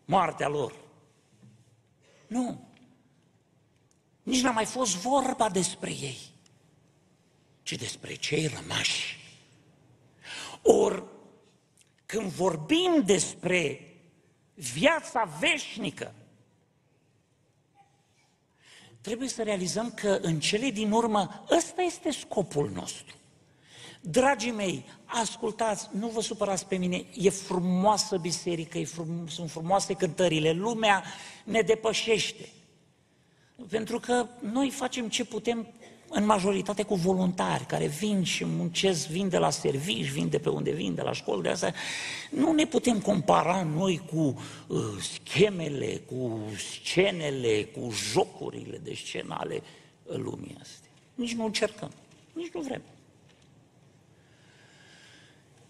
moartea 0.05 0.49
lor. 0.49 0.75
Nu. 2.27 2.69
Nici 4.23 4.43
n-a 4.43 4.51
mai 4.51 4.65
fost 4.65 4.97
vorba 4.97 5.49
despre 5.49 5.91
ei, 5.91 6.19
ci 7.63 7.73
despre 7.73 8.15
cei 8.15 8.47
rămași. 8.47 9.21
Or, 10.63 11.07
când 12.07 12.31
vorbim 12.31 13.03
despre 13.05 13.81
viața 14.55 15.25
veșnică, 15.25 16.15
trebuie 19.03 19.29
să 19.29 19.43
realizăm 19.43 19.91
că 19.91 20.19
în 20.23 20.41
cele 20.41 20.71
din 20.71 20.93
urmă 20.93 21.45
ăsta 21.51 21.83
este 21.83 22.11
scopul 22.11 22.71
nostru. 22.75 23.17
Dragii 24.01 24.51
mei, 24.51 24.85
ascultați, 25.05 25.89
nu 25.93 26.09
vă 26.09 26.21
supărați 26.21 26.67
pe 26.67 26.77
mine, 26.77 27.05
e 27.15 27.31
frumoasă 27.31 28.17
biserică, 28.17 28.79
e 28.79 28.85
frum, 28.85 29.27
sunt 29.29 29.51
frumoase 29.51 29.95
cântările, 29.95 30.53
lumea 30.53 31.05
ne 31.45 31.61
depășește. 31.61 32.49
Pentru 33.69 34.01
că 34.01 34.27
noi 34.41 34.71
facem 34.71 35.09
ce 35.09 35.25
putem 35.25 35.67
în 36.13 36.25
majoritate 36.25 36.83
cu 36.83 36.95
voluntari 36.95 37.65
care 37.65 37.87
vin 37.87 38.23
și 38.23 38.45
muncesc, 38.45 39.09
vin 39.09 39.29
de 39.29 39.39
la 39.39 39.51
servici, 39.51 40.11
vin 40.11 40.29
de 40.29 40.39
pe 40.39 40.49
unde 40.49 40.71
vin, 40.71 40.95
de 40.95 41.03
la 41.03 41.13
școli, 41.13 41.43
de 41.43 41.49
asta. 41.49 41.73
Nu 42.31 42.53
ne 42.53 42.67
putem 42.67 43.01
compara 43.01 43.63
noi 43.63 44.03
cu 44.13 44.43
uh, 44.67 44.79
schemele, 44.99 46.01
cu 46.07 46.41
scenele, 46.57 47.65
cu 47.65 47.91
jocurile 48.13 48.81
de 48.83 48.95
scenă 48.95 49.37
ale 49.39 49.63
lumii 50.07 50.57
astea. 50.61 50.89
Nici 51.15 51.35
nu 51.35 51.45
încercăm, 51.45 51.91
nici 52.33 52.53
nu 52.53 52.61
vrem. 52.61 52.83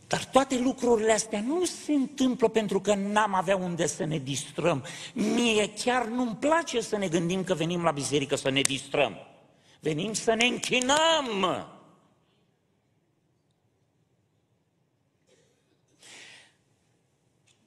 Dar 0.07 0.25
toate 0.25 0.59
lucrurile 0.59 1.13
astea 1.13 1.41
nu 1.41 1.65
se 1.65 1.93
întâmplă 1.93 2.49
pentru 2.49 2.81
că 2.81 2.95
n-am 2.95 3.35
avea 3.35 3.57
unde 3.57 3.87
să 3.87 4.05
ne 4.05 4.19
distrăm. 4.19 4.85
Mie 5.13 5.73
chiar 5.85 6.07
nu-mi 6.07 6.37
place 6.41 6.81
să 6.81 6.97
ne 6.97 7.09
gândim 7.09 7.45
că 7.45 7.55
venim 7.55 7.83
la 7.83 7.91
biserică 7.91 8.37
să 8.37 8.51
ne 8.51 8.61
distrăm. 8.61 9.17
Venim 9.83 10.13
să 10.13 10.35
ne 10.35 10.45
închinăm. 10.45 11.67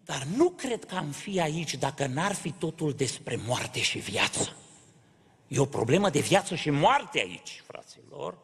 Dar 0.04 0.24
nu 0.24 0.50
cred 0.50 0.86
că 0.86 0.96
am 0.96 1.12
fi 1.12 1.40
aici 1.40 1.74
dacă 1.74 2.06
n-ar 2.06 2.34
fi 2.34 2.52
totul 2.52 2.94
despre 2.94 3.40
moarte 3.46 3.82
și 3.82 3.98
viață. 3.98 4.56
E 5.48 5.60
o 5.60 5.66
problemă 5.66 6.10
de 6.10 6.20
viață 6.20 6.56
și 6.56 6.70
moarte 6.70 7.20
aici, 7.20 7.64
fraților. 7.66 8.38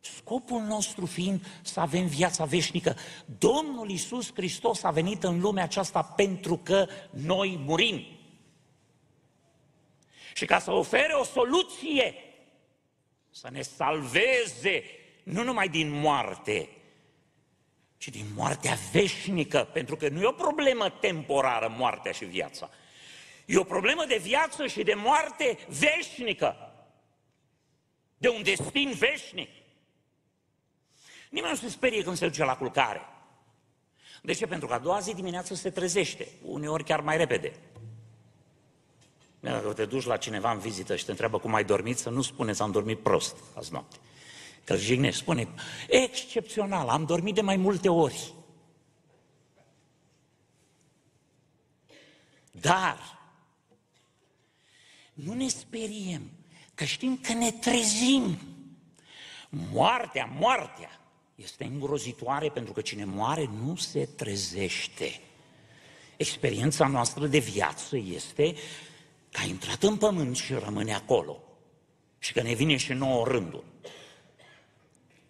Scopul 0.00 0.60
nostru 0.60 1.06
fiind 1.06 1.46
să 1.62 1.80
avem 1.80 2.06
viața 2.06 2.44
veșnică. 2.44 2.96
Domnul 3.38 3.90
Iisus 3.90 4.32
Hristos 4.34 4.82
a 4.82 4.90
venit 4.90 5.22
în 5.22 5.40
lumea 5.40 5.64
aceasta 5.64 6.02
pentru 6.02 6.56
că 6.56 6.86
noi 7.10 7.56
murim. 7.66 8.06
Și 10.34 10.44
ca 10.44 10.58
să 10.58 10.70
ofere 10.70 11.12
o 11.12 11.24
soluție 11.24 12.14
să 13.34 13.48
ne 13.50 13.62
salveze 13.62 14.84
nu 15.22 15.42
numai 15.42 15.68
din 15.68 15.90
moarte, 15.90 16.68
ci 17.96 18.08
din 18.08 18.26
moartea 18.34 18.78
veșnică, 18.92 19.68
pentru 19.72 19.96
că 19.96 20.08
nu 20.08 20.20
e 20.20 20.26
o 20.26 20.32
problemă 20.32 20.90
temporară 20.90 21.74
moartea 21.76 22.12
și 22.12 22.24
viața. 22.24 22.70
E 23.44 23.58
o 23.58 23.64
problemă 23.64 24.04
de 24.04 24.16
viață 24.16 24.66
și 24.66 24.82
de 24.82 24.94
moarte 24.94 25.58
veșnică, 25.68 26.56
de 28.18 28.28
un 28.28 28.42
destin 28.42 28.92
veșnic. 28.92 29.50
Nimeni 31.30 31.52
nu 31.52 31.58
se 31.58 31.68
sperie 31.68 32.02
când 32.02 32.16
se 32.16 32.26
duce 32.26 32.44
la 32.44 32.56
culcare. 32.56 33.00
De 34.22 34.32
ce? 34.32 34.46
Pentru 34.46 34.66
că 34.66 34.74
a 34.74 34.78
doua 34.78 35.00
zi 35.00 35.14
dimineață 35.14 35.54
se 35.54 35.70
trezește, 35.70 36.28
uneori 36.42 36.84
chiar 36.84 37.00
mai 37.00 37.16
repede. 37.16 37.52
Dacă 39.44 39.72
te 39.72 39.84
duci 39.84 40.04
la 40.04 40.16
cineva 40.16 40.52
în 40.52 40.58
vizită 40.58 40.96
și 40.96 41.04
te 41.04 41.10
întreabă 41.10 41.38
cum 41.38 41.54
ai 41.54 41.64
dormit, 41.64 41.98
să 41.98 42.10
nu 42.10 42.22
spuneți 42.22 42.62
am 42.62 42.70
dormit 42.70 42.98
prost 42.98 43.36
azi 43.54 43.72
noapte. 43.72 43.96
Că 44.64 44.72
îl 44.72 44.78
jignești, 44.78 45.20
spune, 45.20 45.48
excepțional, 45.88 46.88
am 46.88 47.04
dormit 47.04 47.34
de 47.34 47.40
mai 47.40 47.56
multe 47.56 47.88
ori. 47.88 48.34
Dar 52.50 53.18
nu 55.12 55.32
ne 55.32 55.48
speriem, 55.48 56.30
că 56.74 56.84
știm 56.84 57.18
că 57.22 57.32
ne 57.32 57.50
trezim. 57.50 58.38
Moartea, 59.48 60.30
moartea 60.38 61.00
este 61.34 61.64
îngrozitoare 61.64 62.48
pentru 62.48 62.72
că 62.72 62.80
cine 62.80 63.04
moare 63.04 63.50
nu 63.64 63.76
se 63.76 64.08
trezește. 64.16 65.20
Experiența 66.16 66.86
noastră 66.86 67.26
de 67.26 67.38
viață 67.38 67.96
este 67.96 68.54
că 69.34 69.40
a 69.42 69.46
intrat 69.46 69.82
în 69.82 69.96
pământ 69.96 70.36
și 70.36 70.52
rămâne 70.52 70.94
acolo. 70.94 71.42
Și 72.18 72.32
că 72.32 72.42
ne 72.42 72.54
vine 72.54 72.76
și 72.76 72.92
nouă 72.92 73.26
rândul. 73.26 73.64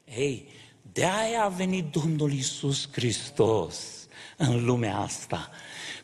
Ei, 0.04 0.48
de 0.92 1.04
aia 1.04 1.42
a 1.42 1.48
venit 1.48 1.84
Domnul 1.84 2.32
Isus 2.32 2.88
Hristos 2.92 4.08
în 4.36 4.64
lumea 4.64 4.96
asta. 4.96 5.50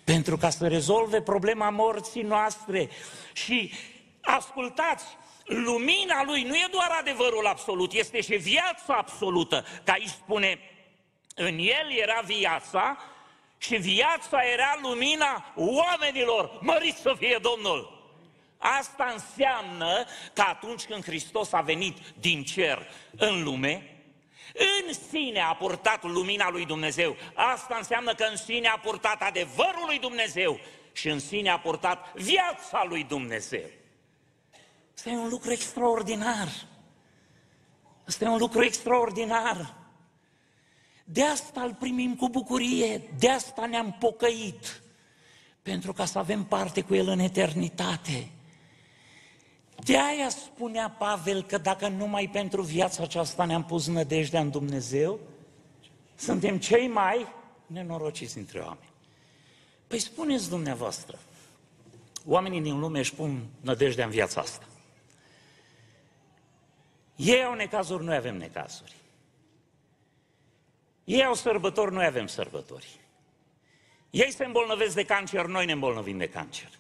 Pentru 0.05 0.37
ca 0.37 0.51
să 0.51 0.69
rezolve 0.69 1.23
problema 1.23 1.71
morții 1.71 2.23
noastre. 2.23 2.89
Și 3.33 3.73
ascultați, 4.21 5.05
lumina 5.45 6.25
lui 6.25 6.43
nu 6.43 6.55
e 6.55 6.69
doar 6.71 6.97
adevărul 7.01 7.47
absolut, 7.47 7.93
este 7.93 8.21
și 8.21 8.37
viața 8.37 8.95
absolută. 8.97 9.65
Ca 9.85 9.93
aici 9.93 10.09
spune, 10.09 10.59
în 11.35 11.59
el 11.59 11.99
era 12.03 12.21
viața 12.27 12.99
și 13.63 13.77
viața 13.77 14.39
era 14.53 14.79
lumina 14.83 15.53
oamenilor. 15.57 16.59
Mărit 16.61 16.97
să 16.97 17.15
fie 17.19 17.39
Domnul! 17.43 17.99
Asta 18.59 19.11
înseamnă 19.13 20.05
că 20.33 20.41
atunci 20.41 20.85
când 20.85 21.05
Hristos 21.05 21.53
a 21.53 21.61
venit 21.61 21.97
din 22.19 22.45
cer 22.45 22.89
în 23.17 23.43
lume, 23.43 24.03
în 24.87 24.93
sine 25.11 25.41
a 25.41 25.55
purtat 25.55 26.03
lumina 26.05 26.51
lui 26.51 26.67
Dumnezeu. 26.67 27.17
Asta 27.35 27.77
înseamnă 27.77 28.15
că 28.15 28.25
în 28.25 28.37
sine 28.37 28.69
a 28.69 28.79
purtat 28.79 29.23
adevărul 29.23 29.85
lui 29.87 29.99
Dumnezeu 29.99 30.61
și 30.93 31.09
în 31.09 31.19
sine 31.19 31.51
a 31.51 31.59
purtat 31.59 32.13
viața 32.15 32.85
lui 32.89 33.05
Dumnezeu. 33.05 33.71
Asta 34.95 35.11
e 35.11 35.17
un 35.17 35.29
lucru 35.29 35.53
extraordinar. 35.53 36.49
Asta 38.07 38.25
e 38.25 38.29
un 38.29 38.39
lucru 38.39 38.63
extraordinar. 38.63 39.80
De 41.13 41.23
asta 41.23 41.63
îl 41.63 41.75
primim 41.75 42.15
cu 42.15 42.29
bucurie, 42.29 43.03
de 43.19 43.31
asta 43.31 43.67
ne-am 43.67 43.97
pocăit, 43.99 44.83
pentru 45.63 45.93
ca 45.93 46.05
să 46.05 46.19
avem 46.19 46.45
parte 46.45 46.81
cu 46.81 46.95
El 46.95 47.09
în 47.09 47.19
eternitate. 47.19 48.29
De 49.85 49.99
aia 49.99 50.29
spunea 50.29 50.91
Pavel 50.99 51.43
că 51.43 51.59
dacă 51.59 51.89
numai 51.89 52.29
pentru 52.33 52.63
viața 52.63 53.03
aceasta 53.03 53.45
ne-am 53.45 53.65
pus 53.65 53.87
nădejdea 53.87 54.41
în 54.41 54.51
Dumnezeu, 54.51 55.21
suntem 56.15 56.59
cei 56.59 56.89
mai 56.89 57.27
nenorociți 57.67 58.35
dintre 58.35 58.59
oameni. 58.59 58.91
Păi 59.87 59.99
spuneți 59.99 60.49
dumneavoastră, 60.49 61.19
oamenii 62.27 62.61
din 62.61 62.79
lume 62.79 62.99
își 62.99 63.15
pun 63.15 63.47
nădejdea 63.61 64.05
în 64.05 64.11
viața 64.11 64.41
asta. 64.41 64.65
Ei 67.17 67.45
au 67.45 67.55
necazuri, 67.55 68.05
noi 68.05 68.17
avem 68.17 68.37
necazuri. 68.37 69.00
Ei 71.05 71.25
au 71.25 71.35
sărbători, 71.35 71.93
noi 71.93 72.05
avem 72.05 72.27
sărbători. 72.27 73.01
Ei 74.11 74.33
se 74.33 74.45
îmbolnăvesc 74.45 74.95
de 74.95 75.05
cancer, 75.05 75.47
noi 75.47 75.67
ne 75.67 75.73
îmbolnăvim 75.73 76.19
de 76.19 76.29
cancer. 76.29 76.71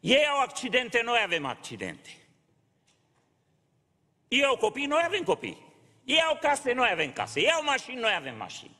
Ei 0.00 0.26
au 0.26 0.40
accidente, 0.40 1.02
noi 1.04 1.20
avem 1.24 1.44
accidente. 1.44 2.16
Ei 4.28 4.44
au 4.44 4.56
copii, 4.56 4.86
noi 4.86 5.02
avem 5.04 5.22
copii. 5.22 5.58
Ei 6.04 6.20
au 6.20 6.38
case, 6.40 6.72
noi 6.72 6.88
avem 6.92 7.12
case. 7.12 7.40
Ei 7.40 7.50
au 7.50 7.64
mașini, 7.64 8.00
noi 8.00 8.14
avem 8.14 8.36
mașini. 8.36 8.76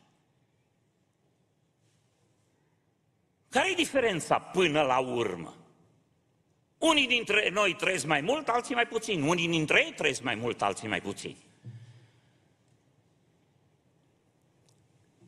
Care 3.48 3.70
e 3.70 3.74
diferența 3.74 4.38
până 4.38 4.82
la 4.82 4.98
urmă? 4.98 5.54
Unii 6.78 7.06
dintre 7.06 7.48
noi 7.48 7.74
trăiesc 7.74 8.04
mai 8.04 8.20
mult, 8.20 8.48
alții 8.48 8.74
mai 8.74 8.86
puțin. 8.86 9.22
Unii 9.22 9.48
dintre 9.48 9.84
ei 9.84 9.92
trăiesc 9.92 10.22
mai 10.22 10.34
mult, 10.34 10.62
alții 10.62 10.88
mai 10.88 11.00
puțin. 11.00 11.36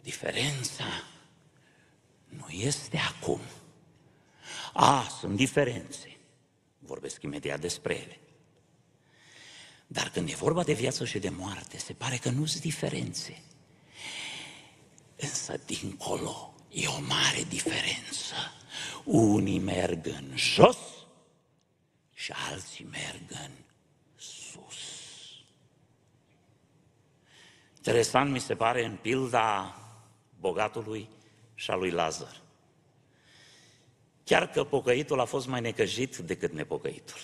Diferența 0.04 0.84
nu 2.28 2.48
este 2.48 2.98
acum. 2.98 3.40
A, 4.72 5.08
sunt 5.20 5.36
diferențe. 5.36 6.16
Vorbesc 6.78 7.22
imediat 7.22 7.60
despre 7.60 7.94
ele. 7.94 8.18
Dar 9.86 10.10
când 10.10 10.28
e 10.28 10.34
vorba 10.34 10.64
de 10.64 10.72
viață 10.72 11.04
și 11.04 11.18
de 11.18 11.28
moarte, 11.28 11.78
se 11.78 11.92
pare 11.92 12.16
că 12.16 12.30
nu 12.30 12.44
sunt 12.44 12.62
diferențe. 12.62 13.42
Însă, 15.16 15.60
dincolo, 15.66 16.54
e 16.70 16.86
o 16.86 17.00
mare 17.00 17.42
diferență. 17.48 18.34
Unii 19.04 19.58
merg 19.58 20.06
în 20.06 20.32
jos 20.34 20.78
și 22.12 22.32
alții 22.50 22.84
merg 22.90 23.30
în 23.30 23.50
sus. 24.16 24.76
Interesant 27.76 28.30
mi 28.30 28.40
se 28.40 28.54
pare 28.54 28.84
în 28.84 28.96
pilda 28.96 29.78
bogatului 30.44 31.08
și 31.54 31.70
a 31.70 31.74
lui 31.74 31.90
Lazar. 31.90 32.40
Chiar 34.24 34.50
că 34.50 34.64
pocăitul 34.64 35.20
a 35.20 35.24
fost 35.24 35.46
mai 35.46 35.60
necăjit 35.60 36.16
decât 36.16 36.52
nepocăitul. 36.52 37.20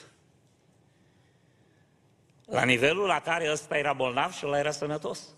La 2.44 2.64
nivelul 2.64 3.06
la 3.06 3.20
care 3.20 3.50
ăsta 3.50 3.78
era 3.78 3.92
bolnav 3.92 4.32
și 4.32 4.46
ăla 4.46 4.58
era 4.58 4.70
sănătos. 4.70 5.28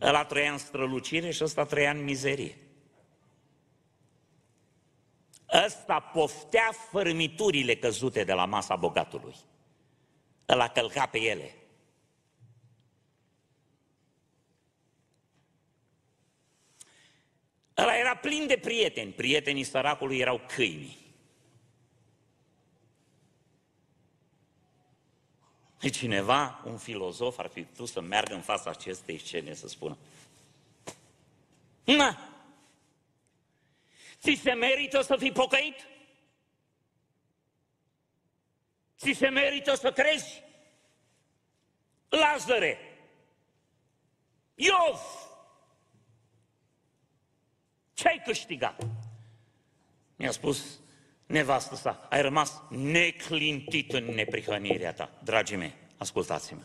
Ăla 0.00 0.24
trăia 0.24 0.52
în 0.52 0.58
strălucire 0.58 1.30
și 1.30 1.44
ăsta 1.44 1.64
trăia 1.64 1.90
în 1.90 2.04
mizerie. 2.04 2.56
Ăsta 5.64 6.00
poftea 6.00 6.70
fărâmiturile 6.90 7.76
căzute 7.76 8.24
de 8.24 8.32
la 8.32 8.44
masa 8.44 8.76
bogatului. 8.76 9.34
Ăla 10.48 10.68
călca 10.68 11.06
pe 11.06 11.18
ele. 11.18 11.54
Ăla 17.78 17.96
era 17.96 18.15
plin 18.26 18.46
de 18.46 18.56
prieteni. 18.56 19.12
Prietenii 19.12 19.64
săracului 19.64 20.18
erau 20.18 20.40
câini. 20.46 20.96
E 25.80 25.88
cineva, 25.88 26.62
un 26.64 26.76
filozof, 26.76 27.38
ar 27.38 27.48
fi 27.48 27.62
putut 27.62 27.88
să 27.88 28.00
meargă 28.00 28.34
în 28.34 28.40
fața 28.40 28.70
acestei 28.70 29.18
scene 29.18 29.54
să 29.54 29.68
spună 29.68 29.96
Na! 31.84 32.18
Ți 34.20 34.40
se 34.42 34.52
merită 34.52 35.00
să 35.00 35.16
fii 35.16 35.32
pocăit? 35.32 35.86
Ți 38.98 39.12
se 39.12 39.28
merită 39.28 39.74
să 39.74 39.92
crezi? 39.92 40.42
Lazare! 42.08 42.78
Iov! 44.54 45.25
Ce 47.96 48.08
ai 48.08 48.22
câștigat? 48.24 48.86
Mi-a 50.16 50.30
spus 50.30 50.78
nevastă 51.26 51.74
sa, 51.74 52.06
ai 52.10 52.22
rămas 52.22 52.62
neclintit 52.68 53.92
în 53.92 54.04
neprihănirea 54.04 54.92
ta. 54.92 55.18
Dragii 55.22 55.56
mei, 55.56 55.74
ascultați-mă. 55.96 56.60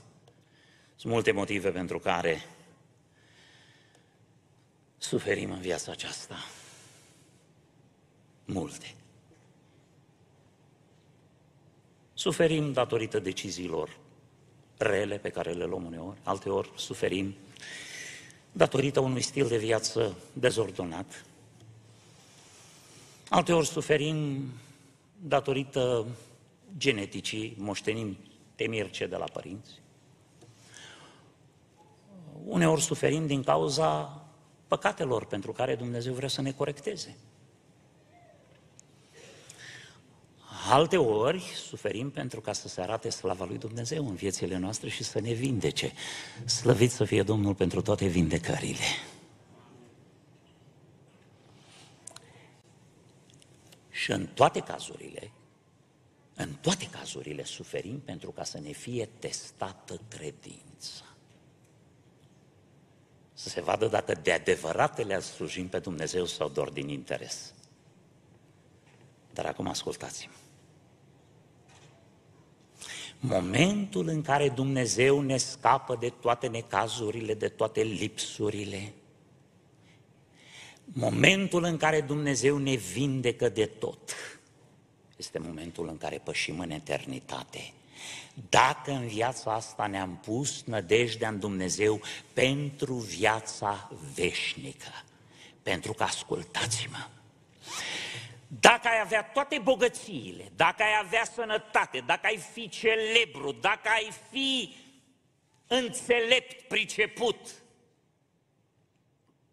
Sunt 0.96 1.14
multe 1.14 1.32
motive 1.32 1.70
pentru 1.70 2.00
care 2.00 2.42
suferim 4.98 5.52
în 5.52 5.60
viața 5.60 5.92
aceasta. 5.92 6.36
Multe. 8.46 8.96
Suferim 12.14 12.72
datorită 12.74 13.20
deciziilor 13.20 13.98
rele 14.78 15.18
pe 15.18 15.30
care 15.30 15.52
le 15.52 15.66
luăm 15.66 15.86
uneori, 15.86 16.20
alteori 16.24 16.72
suferim 16.76 17.36
datorită 18.52 19.00
unui 19.00 19.22
stil 19.22 19.48
de 19.48 19.58
viață 19.58 20.16
dezordonat. 20.34 21.26
Alteori 23.30 23.68
suferim 23.68 24.50
datorită 25.22 26.06
geneticii, 26.78 27.56
moștenim 27.58 28.18
temirce 28.56 29.08
de 29.08 29.16
la 29.16 29.26
părinți. 29.34 29.82
Uneori 32.46 32.82
suferim 32.82 33.28
din 33.28 33.44
cauza 33.44 34.22
păcatelor 34.68 35.26
pentru 35.26 35.52
care 35.52 35.76
Dumnezeu 35.76 36.14
vrea 36.14 36.28
să 36.28 36.42
ne 36.42 36.52
corecteze. 36.52 37.18
Alte 40.72 40.98
ori 40.98 41.40
suferim 41.40 42.10
pentru 42.12 42.42
ca 42.42 42.54
să 42.54 42.68
se 42.68 42.82
arate 42.82 43.10
slava 43.10 43.46
lui 43.46 43.58
Dumnezeu 43.58 44.08
în 44.08 44.16
viețile 44.16 44.58
noastre 44.58 44.90
și 44.90 45.04
să 45.04 45.20
ne 45.20 45.34
vindece. 45.34 45.94
Slăvit 46.46 46.92
să 46.92 47.04
fie 47.04 47.24
Domnul 47.24 47.56
pentru 47.56 47.82
toate 47.82 48.06
vindecările. 48.06 48.84
Și 53.90 54.12
în 54.12 54.28
toate 54.28 54.60
cazurile, 54.60 55.32
în 56.36 56.54
toate 56.62 56.90
cazurile 56.90 57.44
suferim 57.44 58.00
pentru 58.00 58.32
ca 58.32 58.44
să 58.44 58.60
ne 58.60 58.72
fie 58.72 59.10
testată 59.20 60.02
credința. 60.08 61.06
Să 63.34 63.50
se 63.50 63.62
vadă 63.62 63.88
dacă 63.88 64.14
de 64.14 64.32
adevăratele 64.32 65.20
slujim 65.20 65.68
pe 65.68 65.80
Dumnezeu 65.80 66.26
sau 66.26 66.50
doar 66.50 66.70
din 66.70 66.90
interes. 66.90 67.54
Dar 69.34 69.46
acum 69.46 69.68
ascultați-mă. 69.68 70.41
Momentul 73.24 74.08
în 74.08 74.22
care 74.22 74.50
Dumnezeu 74.50 75.22
ne 75.22 75.38
scapă 75.38 75.98
de 76.00 76.10
toate 76.10 76.48
necazurile, 76.48 77.34
de 77.34 77.48
toate 77.48 77.82
lipsurile, 77.82 78.94
momentul 80.84 81.64
în 81.64 81.78
care 81.78 82.02
Dumnezeu 82.02 82.58
ne 82.58 82.76
vindecă 82.76 83.50
de 83.50 83.66
tot, 83.66 84.16
este 85.18 85.40
momentul 85.40 85.88
în 85.88 85.98
care 85.98 86.22
pășim 86.24 86.60
în 86.60 86.70
eternitate. 86.70 87.74
Dacă 88.50 88.92
în 88.92 89.08
viața 89.08 89.54
asta 89.54 89.88
ne-am 89.88 90.20
pus 90.26 90.64
nădejdea 90.66 91.30
în 91.30 91.40
Dumnezeu 91.40 92.02
pentru 92.34 92.94
viața 92.94 93.92
veșnică, 94.14 95.04
pentru 95.64 95.94
că 95.94 96.04
ascultați-mă, 96.04 97.08
dacă 98.60 98.88
ai 98.88 99.00
avea 99.00 99.24
toate 99.24 99.60
bogățiile, 99.60 100.52
dacă 100.56 100.84
ai 100.84 101.00
avea 101.04 101.24
sănătate, 101.24 102.00
dacă 102.00 102.28
ai 102.28 102.38
fi 102.38 102.70
celebru, 102.70 103.52
dacă 103.52 103.90
ai 103.90 104.12
fi 104.32 104.76
înțelept, 105.68 106.68
priceput, 106.68 107.38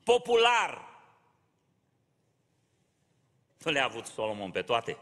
popular, 0.03 0.89
nu 3.59 3.71
le-a 3.71 3.85
avut 3.85 4.07
Solomon 4.07 4.51
pe 4.51 4.63
toate 4.63 4.97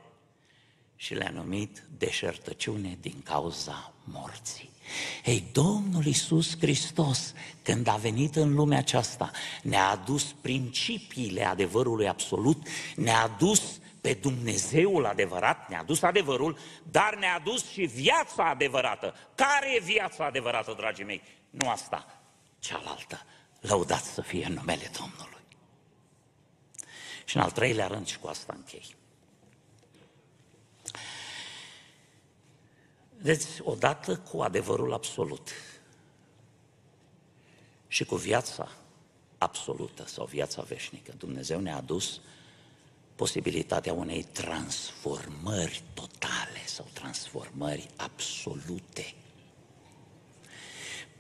și 0.97 1.15
le-a 1.15 1.31
numit 1.31 1.83
deșertăciune 1.99 2.99
din 3.01 3.23
cauza 3.23 3.93
morții. 4.05 4.71
Ei, 5.25 5.45
Domnul 5.53 6.05
Iisus 6.05 6.59
Hristos, 6.59 7.35
când 7.63 7.87
a 7.87 7.97
venit 7.97 8.37
în 8.37 8.55
lumea 8.55 8.79
aceasta, 8.79 9.31
ne-a 9.63 9.89
adus 9.89 10.35
principiile 10.41 11.45
adevărului 11.45 12.09
absolut, 12.09 12.67
ne-a 12.97 13.23
adus 13.23 13.81
pe 14.07 14.15
Dumnezeul 14.15 15.07
adevărat, 15.07 15.69
ne-a 15.69 15.83
dus 15.83 16.03
adevărul, 16.03 16.59
dar 16.83 17.17
ne-a 17.17 17.39
dus 17.39 17.71
și 17.71 17.85
viața 17.85 18.49
adevărată. 18.49 19.15
Care 19.35 19.75
e 19.75 19.81
viața 19.81 20.25
adevărată, 20.25 20.75
dragii 20.77 21.05
mei? 21.05 21.23
Nu 21.51 21.71
asta, 21.71 22.21
cealaltă. 22.59 23.25
Lăudați 23.61 24.09
să 24.09 24.23
fie 24.23 24.45
în 24.45 24.53
numele 24.53 24.91
Domnului. 24.99 25.45
Și 27.25 27.37
în 27.37 27.43
al 27.43 27.51
treilea 27.51 27.87
rând 27.87 28.07
și 28.07 28.19
cu 28.19 28.27
asta 28.27 28.53
închei. 28.57 28.95
Deci, 33.11 33.45
odată 33.63 34.17
cu 34.17 34.41
adevărul 34.41 34.93
absolut 34.93 35.51
și 37.89 38.05
cu 38.05 38.17
viața 38.17 38.69
absolută 39.39 40.07
sau 40.07 40.25
viața 40.25 40.63
veșnică, 40.63 41.13
Dumnezeu 41.19 41.61
ne-a 41.61 41.77
adus 41.77 42.21
posibilitatea 43.17 43.93
unei 43.93 44.23
transformări 44.23 45.83
totale 45.95 46.61
sau 46.65 46.87
transformări 46.93 47.89
absolute. 47.97 49.15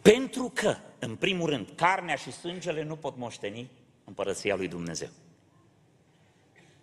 Pentru 0.03 0.51
că, 0.55 0.77
în 0.99 1.17
primul 1.17 1.49
rând, 1.49 1.69
carnea 1.75 2.15
și 2.17 2.33
sângele 2.33 2.83
nu 2.83 2.97
pot 2.97 3.17
moșteni 3.17 3.71
împărăția 4.05 4.57
lui 4.57 4.69
Dumnezeu. 4.69 5.09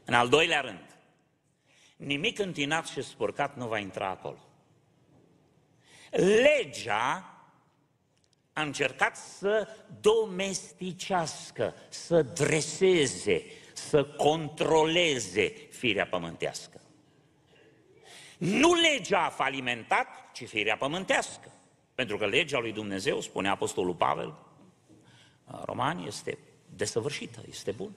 În 0.05 0.13
al 0.13 0.29
doilea 0.29 0.61
rând, 0.61 0.97
nimic 1.95 2.39
întinat 2.39 2.87
și 2.87 3.01
spurcat 3.01 3.57
nu 3.57 3.67
va 3.67 3.77
intra 3.77 4.09
acolo. 4.09 4.39
Legea 6.11 7.27
a 8.53 8.61
încercat 8.61 9.17
să 9.17 9.67
domesticească, 10.01 11.73
să 11.89 12.21
dreseze, 12.21 13.43
să 13.73 14.05
controleze 14.05 15.53
firea 15.69 16.07
pământească. 16.07 16.81
Nu 18.37 18.73
legea 18.73 19.25
a 19.25 19.29
falimentat, 19.29 20.07
ci 20.33 20.47
firea 20.47 20.77
pământească. 20.77 21.51
Pentru 21.95 22.17
că 22.17 22.25
legea 22.25 22.59
lui 22.59 22.71
Dumnezeu, 22.71 23.21
spune 23.21 23.49
Apostolul 23.49 23.95
Pavel, 23.95 24.33
Romani, 25.65 26.07
este 26.07 26.37
desăvârșită, 26.75 27.43
este 27.49 27.71
bună. 27.71 27.95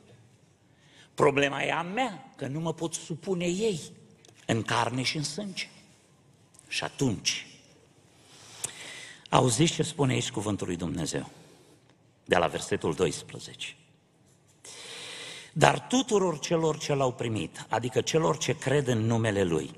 Problema 1.14 1.62
e 1.62 1.72
a 1.72 1.82
mea, 1.82 2.32
că 2.36 2.46
nu 2.46 2.60
mă 2.60 2.74
pot 2.74 2.94
supune 2.94 3.44
ei 3.46 3.80
în 4.46 4.62
carne 4.62 5.02
și 5.02 5.16
în 5.16 5.22
sânge. 5.22 5.68
Și 6.68 6.84
atunci, 6.84 7.46
auziți 9.30 9.72
ce 9.72 9.82
spune 9.82 10.12
aici 10.12 10.30
cuvântul 10.30 10.66
lui 10.66 10.76
Dumnezeu? 10.76 11.30
De 12.24 12.36
la 12.36 12.46
versetul 12.46 12.94
12. 12.94 13.76
Dar 15.58 15.80
tuturor 15.80 16.38
celor 16.38 16.78
ce 16.78 16.94
l-au 16.94 17.12
primit, 17.12 17.66
adică 17.68 18.00
celor 18.00 18.38
ce 18.38 18.58
cred 18.58 18.86
în 18.86 18.98
numele 18.98 19.42
Lui, 19.42 19.70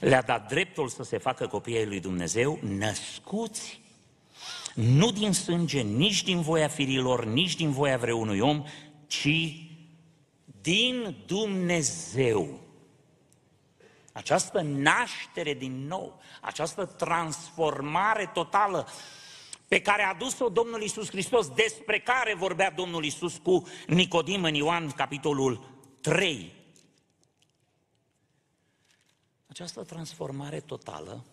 le-a 0.00 0.22
dat 0.22 0.48
dreptul 0.48 0.88
să 0.88 1.02
se 1.02 1.18
facă 1.18 1.46
copiii 1.46 1.86
lui 1.86 2.00
Dumnezeu, 2.00 2.58
născuți 2.62 3.80
nu 4.74 5.10
din 5.10 5.32
sânge, 5.32 5.80
nici 5.80 6.22
din 6.22 6.40
voia 6.40 6.68
firilor, 6.68 7.24
nici 7.24 7.56
din 7.56 7.70
voia 7.70 7.96
vreunui 7.96 8.40
om, 8.40 8.64
ci 9.06 9.54
din 10.60 11.16
Dumnezeu. 11.26 12.60
Această 14.12 14.60
naștere 14.60 15.54
din 15.54 15.86
nou, 15.86 16.20
această 16.40 16.84
transformare 16.84 18.30
totală 18.34 18.88
pe 19.68 19.80
care 19.80 20.02
a 20.02 20.14
dus-o 20.14 20.48
Domnul 20.48 20.82
Isus 20.82 21.08
Hristos, 21.08 21.48
despre 21.48 22.00
care 22.00 22.34
vorbea 22.34 22.70
Domnul 22.70 23.04
Isus 23.04 23.36
cu 23.36 23.66
Nicodim 23.86 24.44
în 24.44 24.54
Ioan, 24.54 24.90
capitolul 24.90 25.70
3. 26.00 26.52
Această 29.46 29.82
transformare 29.82 30.60
totală 30.60 31.24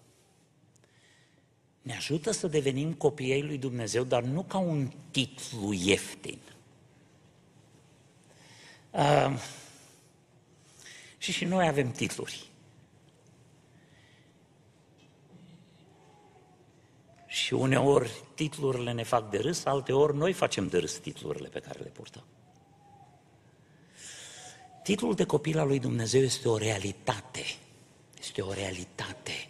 ne 1.82 1.96
ajută 1.96 2.32
să 2.32 2.48
devenim 2.48 2.94
copiii 2.94 3.44
lui 3.44 3.58
Dumnezeu, 3.58 4.04
dar 4.04 4.24
nu 4.24 4.44
ca 4.44 4.58
un 4.58 4.92
titlu 5.12 5.74
ieftin. 5.74 6.40
Uh, 8.92 9.40
și 11.18 11.32
și 11.32 11.46
noi 11.46 11.68
avem 11.68 11.92
titluri. 11.92 12.53
Și 17.34 17.54
uneori 17.54 18.12
titlurile 18.34 18.92
ne 18.92 19.04
fac 19.04 19.30
de 19.30 19.38
râs, 19.38 19.66
alteori 19.66 20.18
noi 20.18 20.34
facem 20.34 20.68
de 20.68 20.78
râs 20.78 20.94
titlurile 20.94 21.48
pe 21.48 21.60
care 21.60 21.80
le 21.80 21.90
purtăm. 21.90 22.24
Titlul 24.84 25.16
de 25.16 25.26
copil 25.26 25.60
al 25.60 25.68
lui 25.68 25.80
Dumnezeu 25.80 26.22
este 26.22 26.50
o 26.50 26.58
realitate. 26.58 27.44
Este 28.20 28.42
o 28.42 28.54
realitate. 28.54 29.50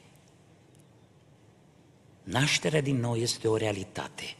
Nașterea 2.23 2.81
din 2.81 2.99
nou 2.99 3.15
este 3.15 3.47
o 3.47 3.57
realitate. 3.57 4.35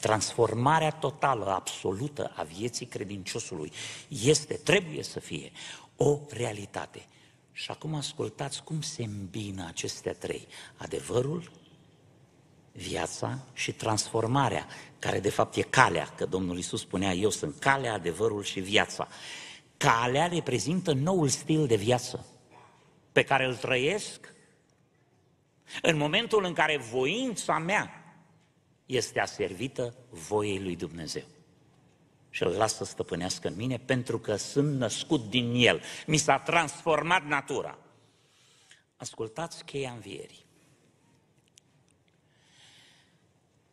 Transformarea 0.00 0.90
totală, 0.90 1.46
absolută 1.46 2.32
a 2.36 2.42
vieții 2.42 2.86
credinciosului 2.86 3.72
este, 4.08 4.54
trebuie 4.54 5.02
să 5.02 5.20
fie, 5.20 5.52
o 5.96 6.18
realitate. 6.30 7.06
Și 7.52 7.70
acum 7.70 7.94
ascultați 7.94 8.62
cum 8.62 8.80
se 8.80 9.02
îmbină 9.02 9.66
acestea 9.66 10.12
trei. 10.12 10.46
Adevărul, 10.76 11.50
viața 12.78 13.38
și 13.52 13.72
transformarea, 13.72 14.66
care 14.98 15.20
de 15.20 15.30
fapt 15.30 15.56
e 15.56 15.62
calea, 15.62 16.12
că 16.16 16.26
Domnul 16.26 16.58
Isus 16.58 16.80
spunea, 16.80 17.12
eu 17.12 17.30
sunt 17.30 17.58
calea, 17.58 17.92
adevărul 17.92 18.42
și 18.42 18.60
viața. 18.60 19.08
Calea 19.76 20.26
reprezintă 20.26 20.92
noul 20.92 21.28
stil 21.28 21.66
de 21.66 21.76
viață 21.76 22.26
pe 23.12 23.22
care 23.22 23.44
îl 23.44 23.56
trăiesc 23.56 24.34
în 25.82 25.96
momentul 25.96 26.44
în 26.44 26.52
care 26.52 26.76
voința 26.76 27.58
mea 27.58 27.90
este 28.86 29.20
aservită 29.20 29.94
voiei 30.10 30.62
lui 30.62 30.76
Dumnezeu. 30.76 31.24
Și 32.30 32.42
îl 32.42 32.50
las 32.50 32.74
să 32.74 32.84
stăpânească 32.84 33.48
în 33.48 33.56
mine 33.56 33.78
pentru 33.78 34.18
că 34.18 34.36
sunt 34.36 34.76
născut 34.76 35.30
din 35.30 35.52
el. 35.54 35.82
Mi 36.06 36.16
s-a 36.16 36.38
transformat 36.38 37.24
natura. 37.24 37.78
Ascultați 38.96 39.64
cheia 39.64 39.90
învierii. 39.90 40.47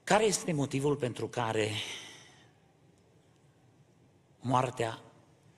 Care 0.06 0.24
este 0.24 0.52
motivul 0.52 0.96
pentru 0.96 1.28
care 1.28 1.72
moartea 4.40 5.00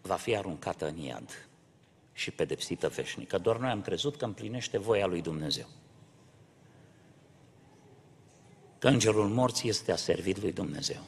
va 0.02 0.16
fi 0.16 0.36
aruncată 0.36 0.88
în 0.88 0.98
iad 0.98 1.48
și 2.14 2.32
pedepsită 2.32 2.90
veșnică. 2.90 3.38
Doar 3.38 3.58
noi 3.58 3.70
am 3.70 3.82
crezut 3.82 4.16
că 4.16 4.26
împlinește 4.26 4.78
voia 4.78 5.06
lui 5.06 5.22
Dumnezeu. 5.22 5.68
Că 8.80 8.88
îngerul 8.88 9.28
morții 9.28 9.70
este 9.70 9.92
aservit 9.92 10.42
lui 10.42 10.52
Dumnezeu. 10.52 11.02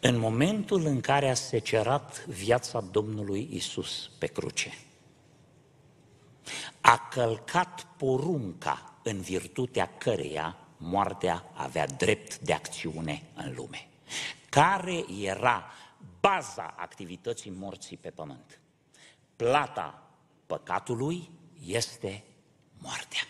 În 0.00 0.18
momentul 0.18 0.84
în 0.84 1.00
care 1.00 1.30
a 1.30 1.34
secerat 1.34 2.26
viața 2.26 2.80
Domnului 2.80 3.48
Isus 3.52 4.10
pe 4.18 4.26
cruce, 4.26 4.78
a 6.80 7.08
călcat 7.10 7.86
porunca 7.96 8.98
în 9.02 9.20
virtutea 9.20 9.96
căreia 9.98 10.56
moartea 10.82 11.44
avea 11.52 11.86
drept 11.86 12.38
de 12.38 12.52
acțiune 12.52 13.22
în 13.34 13.54
lume. 13.54 13.88
Care 14.48 15.04
era 15.20 15.70
baza 16.20 16.74
activității 16.76 17.50
morții 17.50 17.96
pe 17.96 18.10
pământ? 18.10 18.60
Plata 19.36 20.02
păcatului 20.46 21.30
este 21.66 22.24
moartea. 22.78 23.20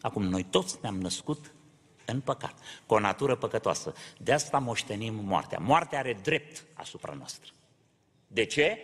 Acum, 0.00 0.22
noi 0.22 0.44
toți 0.44 0.78
ne-am 0.80 1.00
născut 1.00 1.54
în 2.04 2.20
păcat, 2.20 2.54
cu 2.86 2.94
o 2.94 2.98
natură 2.98 3.36
păcătoasă. 3.36 3.94
De 4.18 4.32
asta 4.32 4.58
moștenim 4.58 5.14
moartea. 5.14 5.58
Moartea 5.58 5.98
are 5.98 6.12
drept 6.12 6.64
asupra 6.74 7.12
noastră. 7.12 7.50
De 8.26 8.44
ce? 8.44 8.78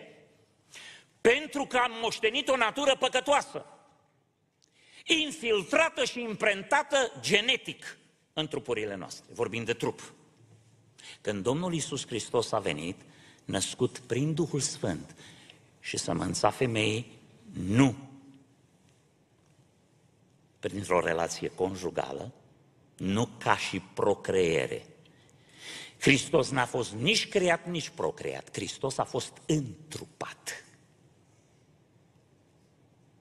Pentru 1.21 1.65
că 1.65 1.77
am 1.77 1.91
moștenit 2.01 2.47
o 2.47 2.55
natură 2.55 2.95
păcătoasă, 2.95 3.65
infiltrată 5.13 6.05
și 6.05 6.21
imprentată 6.21 7.11
genetic 7.19 7.97
în 8.33 8.47
trupurile 8.47 8.95
noastre, 8.95 9.25
vorbind 9.33 9.65
de 9.65 9.73
trup. 9.73 10.13
Când 11.21 11.43
Domnul 11.43 11.73
Isus 11.73 12.05
Hristos 12.05 12.51
a 12.51 12.59
venit, 12.59 12.95
născut 13.45 13.99
prin 13.99 14.33
Duhul 14.33 14.59
Sfânt 14.59 15.15
și 15.79 15.97
sămânța 15.97 16.49
femeii, 16.49 17.11
nu 17.51 17.95
printr-o 20.59 20.99
relație 20.99 21.47
conjugală, 21.47 22.31
nu 22.97 23.29
ca 23.37 23.57
și 23.57 23.79
procreere. 23.79 24.85
Hristos 25.99 26.49
n-a 26.49 26.65
fost 26.65 26.91
nici 26.91 27.29
creat, 27.29 27.65
nici 27.65 27.89
procreat. 27.89 28.49
Hristos 28.51 28.97
a 28.97 29.03
fost 29.03 29.33
întrupat. 29.45 30.65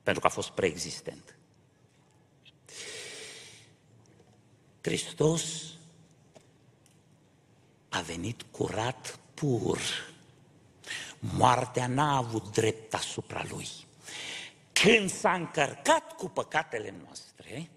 Pentru 0.03 0.21
că 0.21 0.27
a 0.27 0.31
fost 0.31 0.51
preexistent. 0.51 1.38
Hristos 4.89 5.75
a 7.89 8.01
venit 8.01 8.43
curat 8.51 9.19
pur. 9.35 9.79
Moartea 11.19 11.87
n-a 11.87 12.17
avut 12.17 12.53
drept 12.53 12.95
asupra 12.95 13.45
lui. 13.51 13.69
Când 14.73 15.11
s-a 15.11 15.35
încărcat 15.35 16.17
cu 16.17 16.29
păcatele 16.29 16.95
noastre, 17.05 17.71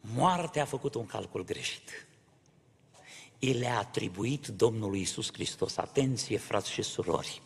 moartea 0.00 0.62
a 0.62 0.66
făcut 0.66 0.94
un 0.94 1.06
calcul 1.06 1.44
greșit. 1.44 2.06
I 3.38 3.52
le-a 3.52 3.78
atribuit 3.78 4.46
Domnului 4.46 5.00
Isus 5.00 5.32
Hristos. 5.32 5.76
Atenție, 5.76 6.38
frați 6.38 6.70
și 6.70 6.82
surori! 6.82 7.42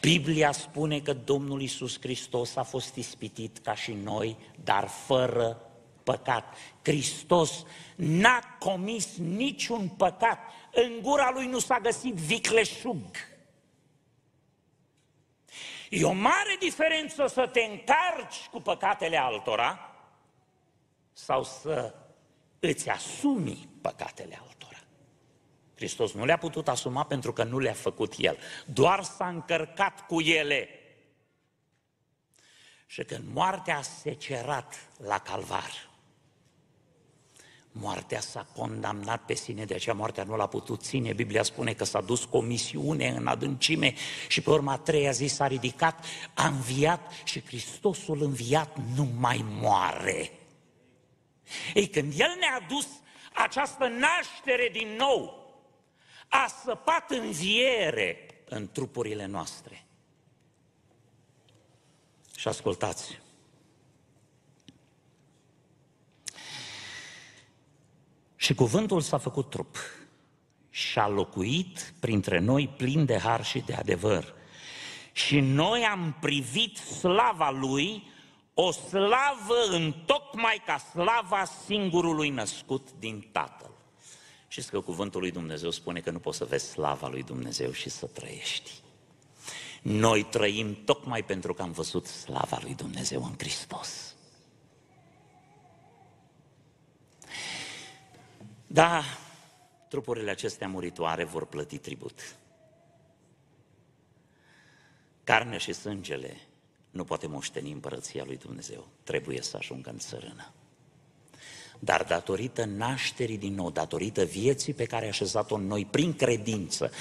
Biblia 0.00 0.52
spune 0.52 1.00
că 1.00 1.12
Domnul 1.12 1.62
Isus 1.62 2.00
Hristos 2.00 2.56
a 2.56 2.62
fost 2.62 2.94
ispitit 2.94 3.58
ca 3.58 3.74
și 3.74 3.92
noi, 3.92 4.36
dar 4.64 4.86
fără 4.86 5.62
păcat. 6.02 6.56
Hristos 6.82 7.64
n-a 7.96 8.56
comis 8.58 9.16
niciun 9.16 9.88
păcat. 9.88 10.38
În 10.72 10.98
gura 11.02 11.30
lui 11.34 11.46
nu 11.46 11.58
s-a 11.58 11.78
găsit 11.78 12.14
vicleșug. 12.14 13.04
E 15.90 16.04
o 16.04 16.12
mare 16.12 16.56
diferență 16.60 17.26
să 17.26 17.46
te 17.46 17.60
încarci 17.60 18.46
cu 18.50 18.60
păcatele 18.60 19.16
altora 19.16 19.94
sau 21.12 21.44
să 21.44 21.94
îți 22.60 22.88
asumi 22.88 23.68
păcatele 23.80 24.38
altora. 24.40 24.67
Hristos 25.78 26.12
nu 26.12 26.24
le-a 26.24 26.38
putut 26.38 26.68
asuma 26.68 27.04
pentru 27.04 27.32
că 27.32 27.44
nu 27.44 27.58
le-a 27.58 27.72
făcut 27.72 28.14
El. 28.16 28.38
Doar 28.66 29.02
s-a 29.02 29.28
încărcat 29.28 30.06
cu 30.06 30.20
ele. 30.20 30.68
Și 32.86 33.04
când 33.04 33.24
moartea 33.32 33.78
a 33.78 33.82
secerat 33.82 34.74
la 34.96 35.18
calvar, 35.18 35.88
moartea 37.72 38.20
s-a 38.20 38.46
condamnat 38.56 39.24
pe 39.24 39.34
sine, 39.34 39.64
de 39.64 39.74
aceea 39.74 39.94
moartea 39.94 40.24
nu 40.24 40.36
l-a 40.36 40.46
putut 40.46 40.82
ține. 40.82 41.12
Biblia 41.12 41.42
spune 41.42 41.72
că 41.72 41.84
s-a 41.84 42.00
dus 42.00 42.24
cu 42.24 42.36
o 42.36 42.40
misiune 42.40 43.08
în 43.08 43.26
adâncime 43.26 43.94
și 44.28 44.40
pe 44.40 44.50
urma 44.50 44.72
a 44.72 44.78
treia 44.78 45.10
zi 45.10 45.26
s-a 45.26 45.46
ridicat, 45.46 46.04
a 46.34 46.46
înviat 46.46 47.12
și 47.24 47.42
Hristosul 47.44 48.22
înviat 48.22 48.76
nu 48.96 49.08
mai 49.18 49.44
moare. 49.48 50.32
Ei, 51.74 51.88
când 51.88 52.12
El 52.16 52.36
ne-a 52.38 52.66
dus 52.68 52.86
această 53.34 53.88
naștere 53.88 54.68
din 54.72 54.88
nou, 54.96 55.37
a 56.28 56.46
săpat 56.64 57.10
înviere 57.10 58.42
în 58.48 58.68
trupurile 58.72 59.26
noastre. 59.26 59.86
Și 62.36 62.48
ascultați, 62.48 63.18
Și 68.48 68.54
cuvântul 68.54 69.00
s-a 69.00 69.18
făcut 69.18 69.50
trup 69.50 69.76
și 70.70 70.98
a 70.98 71.08
locuit 71.08 71.94
printre 72.00 72.38
noi 72.38 72.68
plin 72.76 73.04
de 73.04 73.18
har 73.18 73.44
și 73.44 73.58
de 73.58 73.74
adevăr. 73.74 74.34
Și 75.12 75.40
noi 75.40 75.82
am 75.84 76.16
privit 76.20 76.76
slava 76.76 77.50
lui, 77.50 78.02
o 78.54 78.70
slavă 78.70 79.64
în 79.70 79.94
tocmai 80.06 80.62
ca 80.66 80.78
slava 80.78 81.44
singurului 81.44 82.28
născut 82.28 82.88
din 82.98 83.28
Tatăl. 83.32 83.70
Știți 84.48 84.70
că 84.70 84.80
cuvântul 84.80 85.20
lui 85.20 85.30
Dumnezeu 85.30 85.70
spune 85.70 86.00
că 86.00 86.10
nu 86.10 86.18
poți 86.18 86.38
să 86.38 86.44
vezi 86.44 86.70
slava 86.70 87.08
lui 87.08 87.22
Dumnezeu 87.22 87.72
și 87.72 87.88
să 87.88 88.06
trăiești. 88.06 88.70
Noi 89.82 90.24
trăim 90.24 90.84
tocmai 90.84 91.24
pentru 91.24 91.54
că 91.54 91.62
am 91.62 91.72
văzut 91.72 92.06
slava 92.06 92.58
lui 92.62 92.74
Dumnezeu 92.74 93.24
în 93.24 93.34
Hristos. 93.38 94.14
Da, 98.66 99.02
trupurile 99.88 100.30
acestea 100.30 100.68
muritoare 100.68 101.24
vor 101.24 101.46
plăti 101.46 101.78
tribut. 101.78 102.36
Carnea 105.24 105.58
și 105.58 105.72
sângele 105.72 106.40
nu 106.90 107.04
poate 107.04 107.26
moșteni 107.26 107.72
împărăția 107.72 108.24
lui 108.24 108.36
Dumnezeu. 108.36 108.88
Trebuie 109.02 109.42
să 109.42 109.56
ajungă 109.56 109.90
în 109.90 109.98
țărână. 109.98 110.52
Dar 111.78 112.04
datorită 112.04 112.64
nașterii 112.64 113.38
din 113.38 113.54
nou, 113.54 113.70
datorită 113.70 114.24
vieții 114.24 114.74
pe 114.74 114.84
care 114.84 115.04
a 115.04 115.08
așezat-o 115.08 115.54
în 115.54 115.66
noi 115.66 115.84
prin 115.84 116.14
credință, 116.14 116.92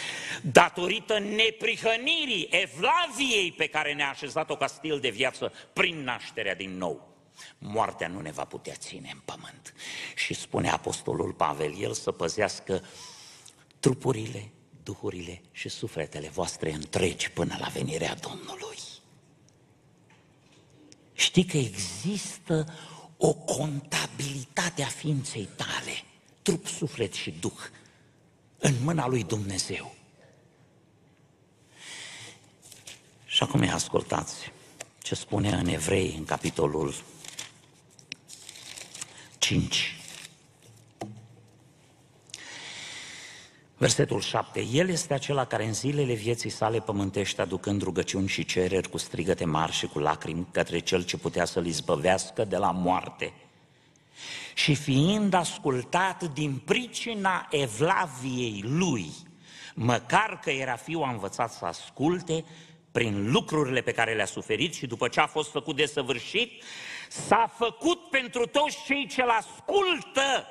datorită 0.41 1.19
neprihănirii, 1.19 2.47
evlaviei 2.51 3.51
pe 3.57 3.67
care 3.67 3.93
ne-a 3.93 4.09
așezat-o 4.09 4.55
ca 4.55 4.67
stil 4.67 4.99
de 4.99 5.09
viață 5.09 5.51
prin 5.73 6.03
nașterea 6.03 6.55
din 6.55 6.77
nou, 6.77 7.15
moartea 7.57 8.07
nu 8.07 8.19
ne 8.19 8.31
va 8.31 8.43
putea 8.43 8.73
ține 8.73 9.09
în 9.13 9.19
pământ. 9.25 9.73
Și 10.15 10.33
spune 10.33 10.69
Apostolul 10.69 11.33
Pavel, 11.33 11.75
el 11.79 11.93
să 11.93 12.11
păzească 12.11 12.83
trupurile, 13.79 14.51
duhurile 14.83 15.41
și 15.51 15.69
sufletele 15.69 16.29
voastre 16.29 16.71
întregi 16.71 17.31
până 17.31 17.57
la 17.59 17.67
venirea 17.67 18.15
Domnului. 18.15 18.77
Știi 21.13 21.45
că 21.45 21.57
există 21.57 22.65
o 23.17 23.33
contabilitate 23.33 24.83
a 24.83 24.87
ființei 24.87 25.49
tale, 25.55 26.03
trup, 26.41 26.67
suflet 26.67 27.13
și 27.13 27.31
duh, 27.31 27.59
în 28.57 28.73
mâna 28.83 29.07
lui 29.07 29.23
Dumnezeu. 29.23 29.95
Și 33.25 33.43
acum 33.43 33.69
ascultați 33.69 34.51
ce 35.01 35.15
spune 35.15 35.49
în 35.49 35.67
Evrei, 35.67 36.15
în 36.17 36.25
capitolul 36.25 36.93
5. 39.37 39.96
Versetul 43.79 44.21
7. 44.21 44.65
El 44.71 44.89
este 44.89 45.13
acela 45.13 45.45
care 45.45 45.65
în 45.65 45.73
zilele 45.73 46.13
vieții 46.13 46.49
sale 46.49 46.79
pământește 46.79 47.41
aducând 47.41 47.81
rugăciuni 47.81 48.27
și 48.27 48.45
cereri 48.45 48.89
cu 48.89 48.97
strigăte 48.97 49.45
mari 49.45 49.71
și 49.71 49.87
cu 49.87 49.99
lacrimi 49.99 50.47
către 50.51 50.79
cel 50.79 51.03
ce 51.03 51.17
putea 51.17 51.45
să-l 51.45 51.65
izbăvească 51.65 52.45
de 52.45 52.57
la 52.57 52.71
moarte. 52.71 53.33
Și 54.53 54.75
fiind 54.75 55.33
ascultat 55.33 56.33
din 56.33 56.61
pricina 56.65 57.47
evlaviei 57.51 58.63
lui, 58.65 59.09
măcar 59.75 60.39
că 60.43 60.49
era 60.49 60.75
fiu 60.75 61.01
a 61.01 61.11
învățat 61.11 61.51
să 61.51 61.65
asculte 61.65 62.45
prin 62.91 63.31
lucrurile 63.31 63.81
pe 63.81 63.91
care 63.91 64.15
le-a 64.15 64.25
suferit 64.25 64.73
și 64.73 64.87
după 64.87 65.07
ce 65.07 65.19
a 65.19 65.27
fost 65.27 65.51
făcut 65.51 65.75
desăvârșit, 65.75 66.63
s-a 67.09 67.53
făcut 67.57 68.09
pentru 68.09 68.45
toți 68.45 68.77
cei 68.85 69.07
ce-l 69.07 69.29
ascultă 69.29 70.45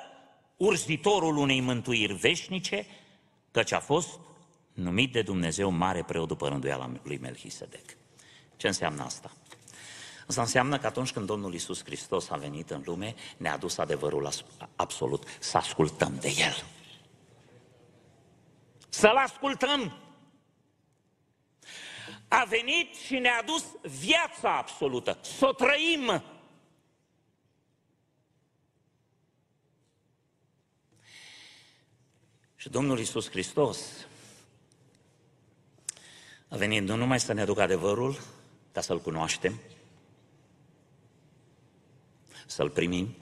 urzitorul 0.57 1.37
unei 1.37 1.61
mântuiri 1.61 2.13
veșnice, 2.13 2.85
căci 3.57 3.71
a 3.71 3.79
fost 3.79 4.19
numit 4.73 5.11
de 5.11 5.21
Dumnezeu 5.21 5.69
mare 5.69 6.03
preot 6.03 6.27
după 6.27 6.47
rânduiala 6.47 6.91
lui 7.03 7.17
Melchisedec. 7.17 7.97
Ce 8.55 8.67
înseamnă 8.67 9.03
asta? 9.03 9.31
Asta 10.27 10.41
înseamnă 10.41 10.77
că 10.77 10.85
atunci 10.87 11.11
când 11.11 11.25
Domnul 11.25 11.53
Isus 11.53 11.83
Hristos 11.83 12.29
a 12.29 12.35
venit 12.35 12.69
în 12.69 12.81
lume, 12.85 13.15
ne-a 13.37 13.53
adus 13.53 13.77
adevărul 13.77 14.29
absolut, 14.75 15.23
să 15.39 15.57
ascultăm 15.57 16.17
de 16.19 16.33
El. 16.37 16.63
Să-L 18.89 19.15
ascultăm! 19.15 19.97
A 22.27 22.43
venit 22.49 22.95
și 22.95 23.17
ne-a 23.17 23.37
adus 23.41 23.65
viața 23.99 24.57
absolută, 24.57 25.17
să 25.21 25.47
o 25.47 25.51
trăim! 25.51 26.23
Și 32.67 32.73
Domnul 32.73 32.99
Isus 32.99 33.29
Hristos 33.29 33.79
a 36.47 36.55
venit 36.55 36.83
nu 36.83 36.95
numai 36.95 37.19
să 37.19 37.33
ne 37.33 37.41
aducă 37.41 37.61
adevărul, 37.61 38.21
ca 38.71 38.81
să-L 38.81 39.01
cunoaștem, 39.01 39.61
să-L 42.45 42.69
primim 42.69 43.15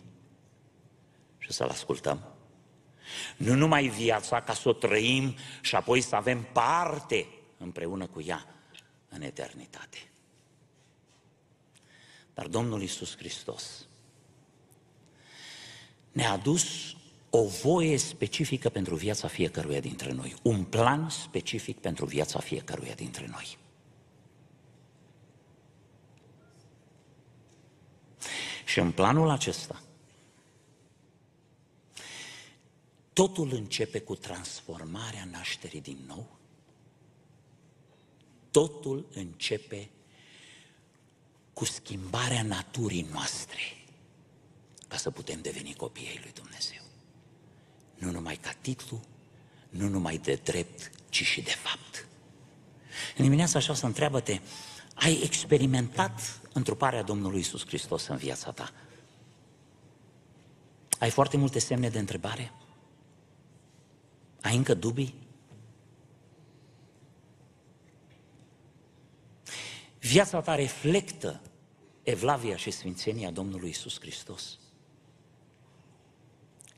și 1.37 1.51
să-L 1.51 1.69
ascultăm. 1.69 2.33
Nu 3.37 3.53
numai 3.53 3.87
viața 3.87 4.41
ca 4.41 4.53
să 4.53 4.69
o 4.69 4.73
trăim 4.73 5.35
și 5.61 5.75
apoi 5.75 6.01
să 6.01 6.15
avem 6.15 6.43
parte 6.43 7.27
împreună 7.57 8.07
cu 8.07 8.21
ea 8.21 8.45
în 9.09 9.21
eternitate. 9.21 10.11
Dar 12.33 12.47
Domnul 12.47 12.81
Isus 12.81 13.17
Hristos 13.17 13.87
ne-a 16.11 16.31
adus 16.31 16.95
o 17.35 17.47
voie 17.47 17.97
specifică 17.97 18.69
pentru 18.69 18.95
viața 18.95 19.27
fiecăruia 19.27 19.79
dintre 19.79 20.11
noi, 20.11 20.35
un 20.41 20.63
plan 20.63 21.09
specific 21.09 21.79
pentru 21.79 22.05
viața 22.05 22.39
fiecăruia 22.39 22.93
dintre 22.93 23.27
noi. 23.27 23.57
Și 28.65 28.79
în 28.79 28.91
planul 28.91 29.29
acesta, 29.29 29.81
totul 33.13 33.53
începe 33.53 33.99
cu 33.99 34.15
transformarea 34.15 35.27
nașterii 35.31 35.81
din 35.81 35.97
nou, 36.07 36.27
totul 38.51 39.07
începe 39.13 39.89
cu 41.53 41.65
schimbarea 41.65 42.43
naturii 42.43 43.07
noastre 43.11 43.59
ca 44.87 44.97
să 44.97 45.11
putem 45.11 45.41
deveni 45.41 45.73
copiii 45.73 46.19
lui 46.21 46.31
Dumnezeu. 46.33 46.84
Nu 47.95 48.11
numai 48.11 48.35
ca 48.35 48.53
titlu, 48.61 49.01
nu 49.69 49.87
numai 49.87 50.17
de 50.17 50.39
drept, 50.43 50.91
ci 51.09 51.23
și 51.23 51.41
de 51.41 51.51
fapt. 51.51 52.07
În 53.17 53.23
dimineața 53.23 53.57
așa 53.57 53.73
să 53.73 53.85
întreabă-te, 53.85 54.39
ai 54.93 55.21
experimentat 55.23 56.39
întruparea 56.53 57.01
Domnului 57.01 57.39
Isus 57.39 57.65
Hristos 57.65 58.07
în 58.07 58.17
viața 58.17 58.51
ta? 58.51 58.71
Ai 60.99 61.09
foarte 61.09 61.37
multe 61.37 61.59
semne 61.59 61.89
de 61.89 61.99
întrebare? 61.99 62.51
Ai 64.41 64.55
încă 64.55 64.73
dubii? 64.73 65.13
Viața 69.99 70.41
ta 70.41 70.55
reflectă 70.55 71.41
evlavia 72.03 72.55
și 72.55 72.71
sfințenia 72.71 73.31
Domnului 73.31 73.69
Isus 73.69 73.99
Hristos. 73.99 74.57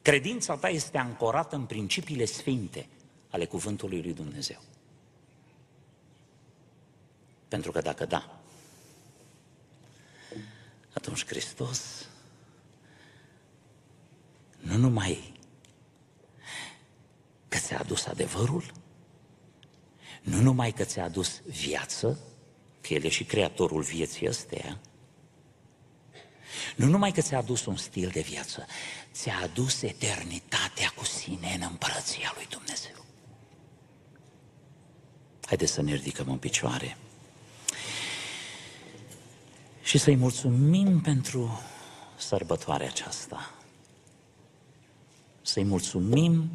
Credința 0.08 0.56
ta 0.56 0.70
este 0.70 0.98
ancorată 0.98 1.56
în 1.56 1.66
principiile 1.66 2.26
sfinte 2.26 2.88
ale 3.30 3.46
Cuvântului 3.46 4.02
lui 4.02 4.14
Dumnezeu. 4.14 4.62
Pentru 7.48 7.72
că 7.72 7.82
dacă 7.82 8.06
da, 8.06 8.42
atunci 10.94 11.26
Hristos 11.26 12.08
nu 14.58 14.78
numai 14.78 15.34
că 17.48 17.58
ți-a 17.58 17.80
adus 17.80 18.06
adevărul, 18.06 18.72
nu 20.22 20.42
numai 20.42 20.72
că 20.72 20.84
ți-a 20.84 21.04
adus 21.04 21.42
viață, 21.42 22.20
că 22.82 22.94
El 22.94 23.04
e 23.04 23.10
și 23.10 23.24
creatorul 23.24 23.82
vieții 23.82 24.28
ăsteia, 24.28 24.80
nu 26.76 26.88
numai 26.88 27.12
că 27.12 27.22
ți-a 27.22 27.38
adus 27.38 27.66
un 27.66 27.76
stil 27.76 28.10
de 28.14 28.22
viață, 28.22 28.66
ți-a 29.14 29.40
adus 29.44 29.82
eternitatea 29.82 30.94
cu 30.96 31.06
sine 31.06 31.54
în 31.56 31.68
împărăția 31.70 32.32
lui 32.36 32.48
Dumnezeu. 32.50 33.06
Haideți 35.46 35.72
să 35.72 35.82
ne 35.82 35.94
ridicăm 35.94 36.30
în 36.30 36.38
picioare 36.38 36.98
și 39.84 39.98
să-i 39.98 40.16
mulțumim 40.16 41.02
pentru 41.02 41.62
sărbătoarea 42.18 42.88
aceasta. 42.88 43.52
Să-i 45.42 45.64
mulțumim 45.64 46.50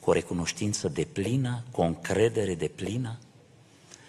cu 0.00 0.10
o 0.10 0.12
recunoștință 0.12 0.88
de 0.88 1.04
plină, 1.04 1.64
cu 1.70 1.80
o 1.80 1.84
încredere 1.84 2.54
de 2.54 2.68
plină, 2.68 3.18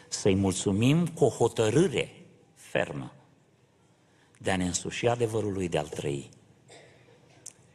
să-i 0.08 0.36
mulțumim 0.36 1.08
cu 1.08 1.24
o 1.24 1.30
hotărâre 1.30 2.16
fermă 2.56 3.14
de 4.42 4.52
a 4.52 4.56
ne 4.56 4.66
însuși 4.66 5.08
adevărul 5.08 5.54
lui 5.54 5.70
de 5.70 5.78
a-l 5.78 5.88
trăi 5.88 6.30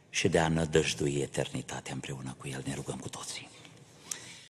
și 0.09 0.27
de 0.27 0.39
a 0.39 0.47
nădăjdui 0.47 1.15
eternitatea 1.15 1.93
împreună 1.93 2.35
cu 2.37 2.47
el. 2.47 2.63
Ne 2.65 2.73
rugăm 2.75 2.97
cu 2.97 3.09
toții. 3.09 3.49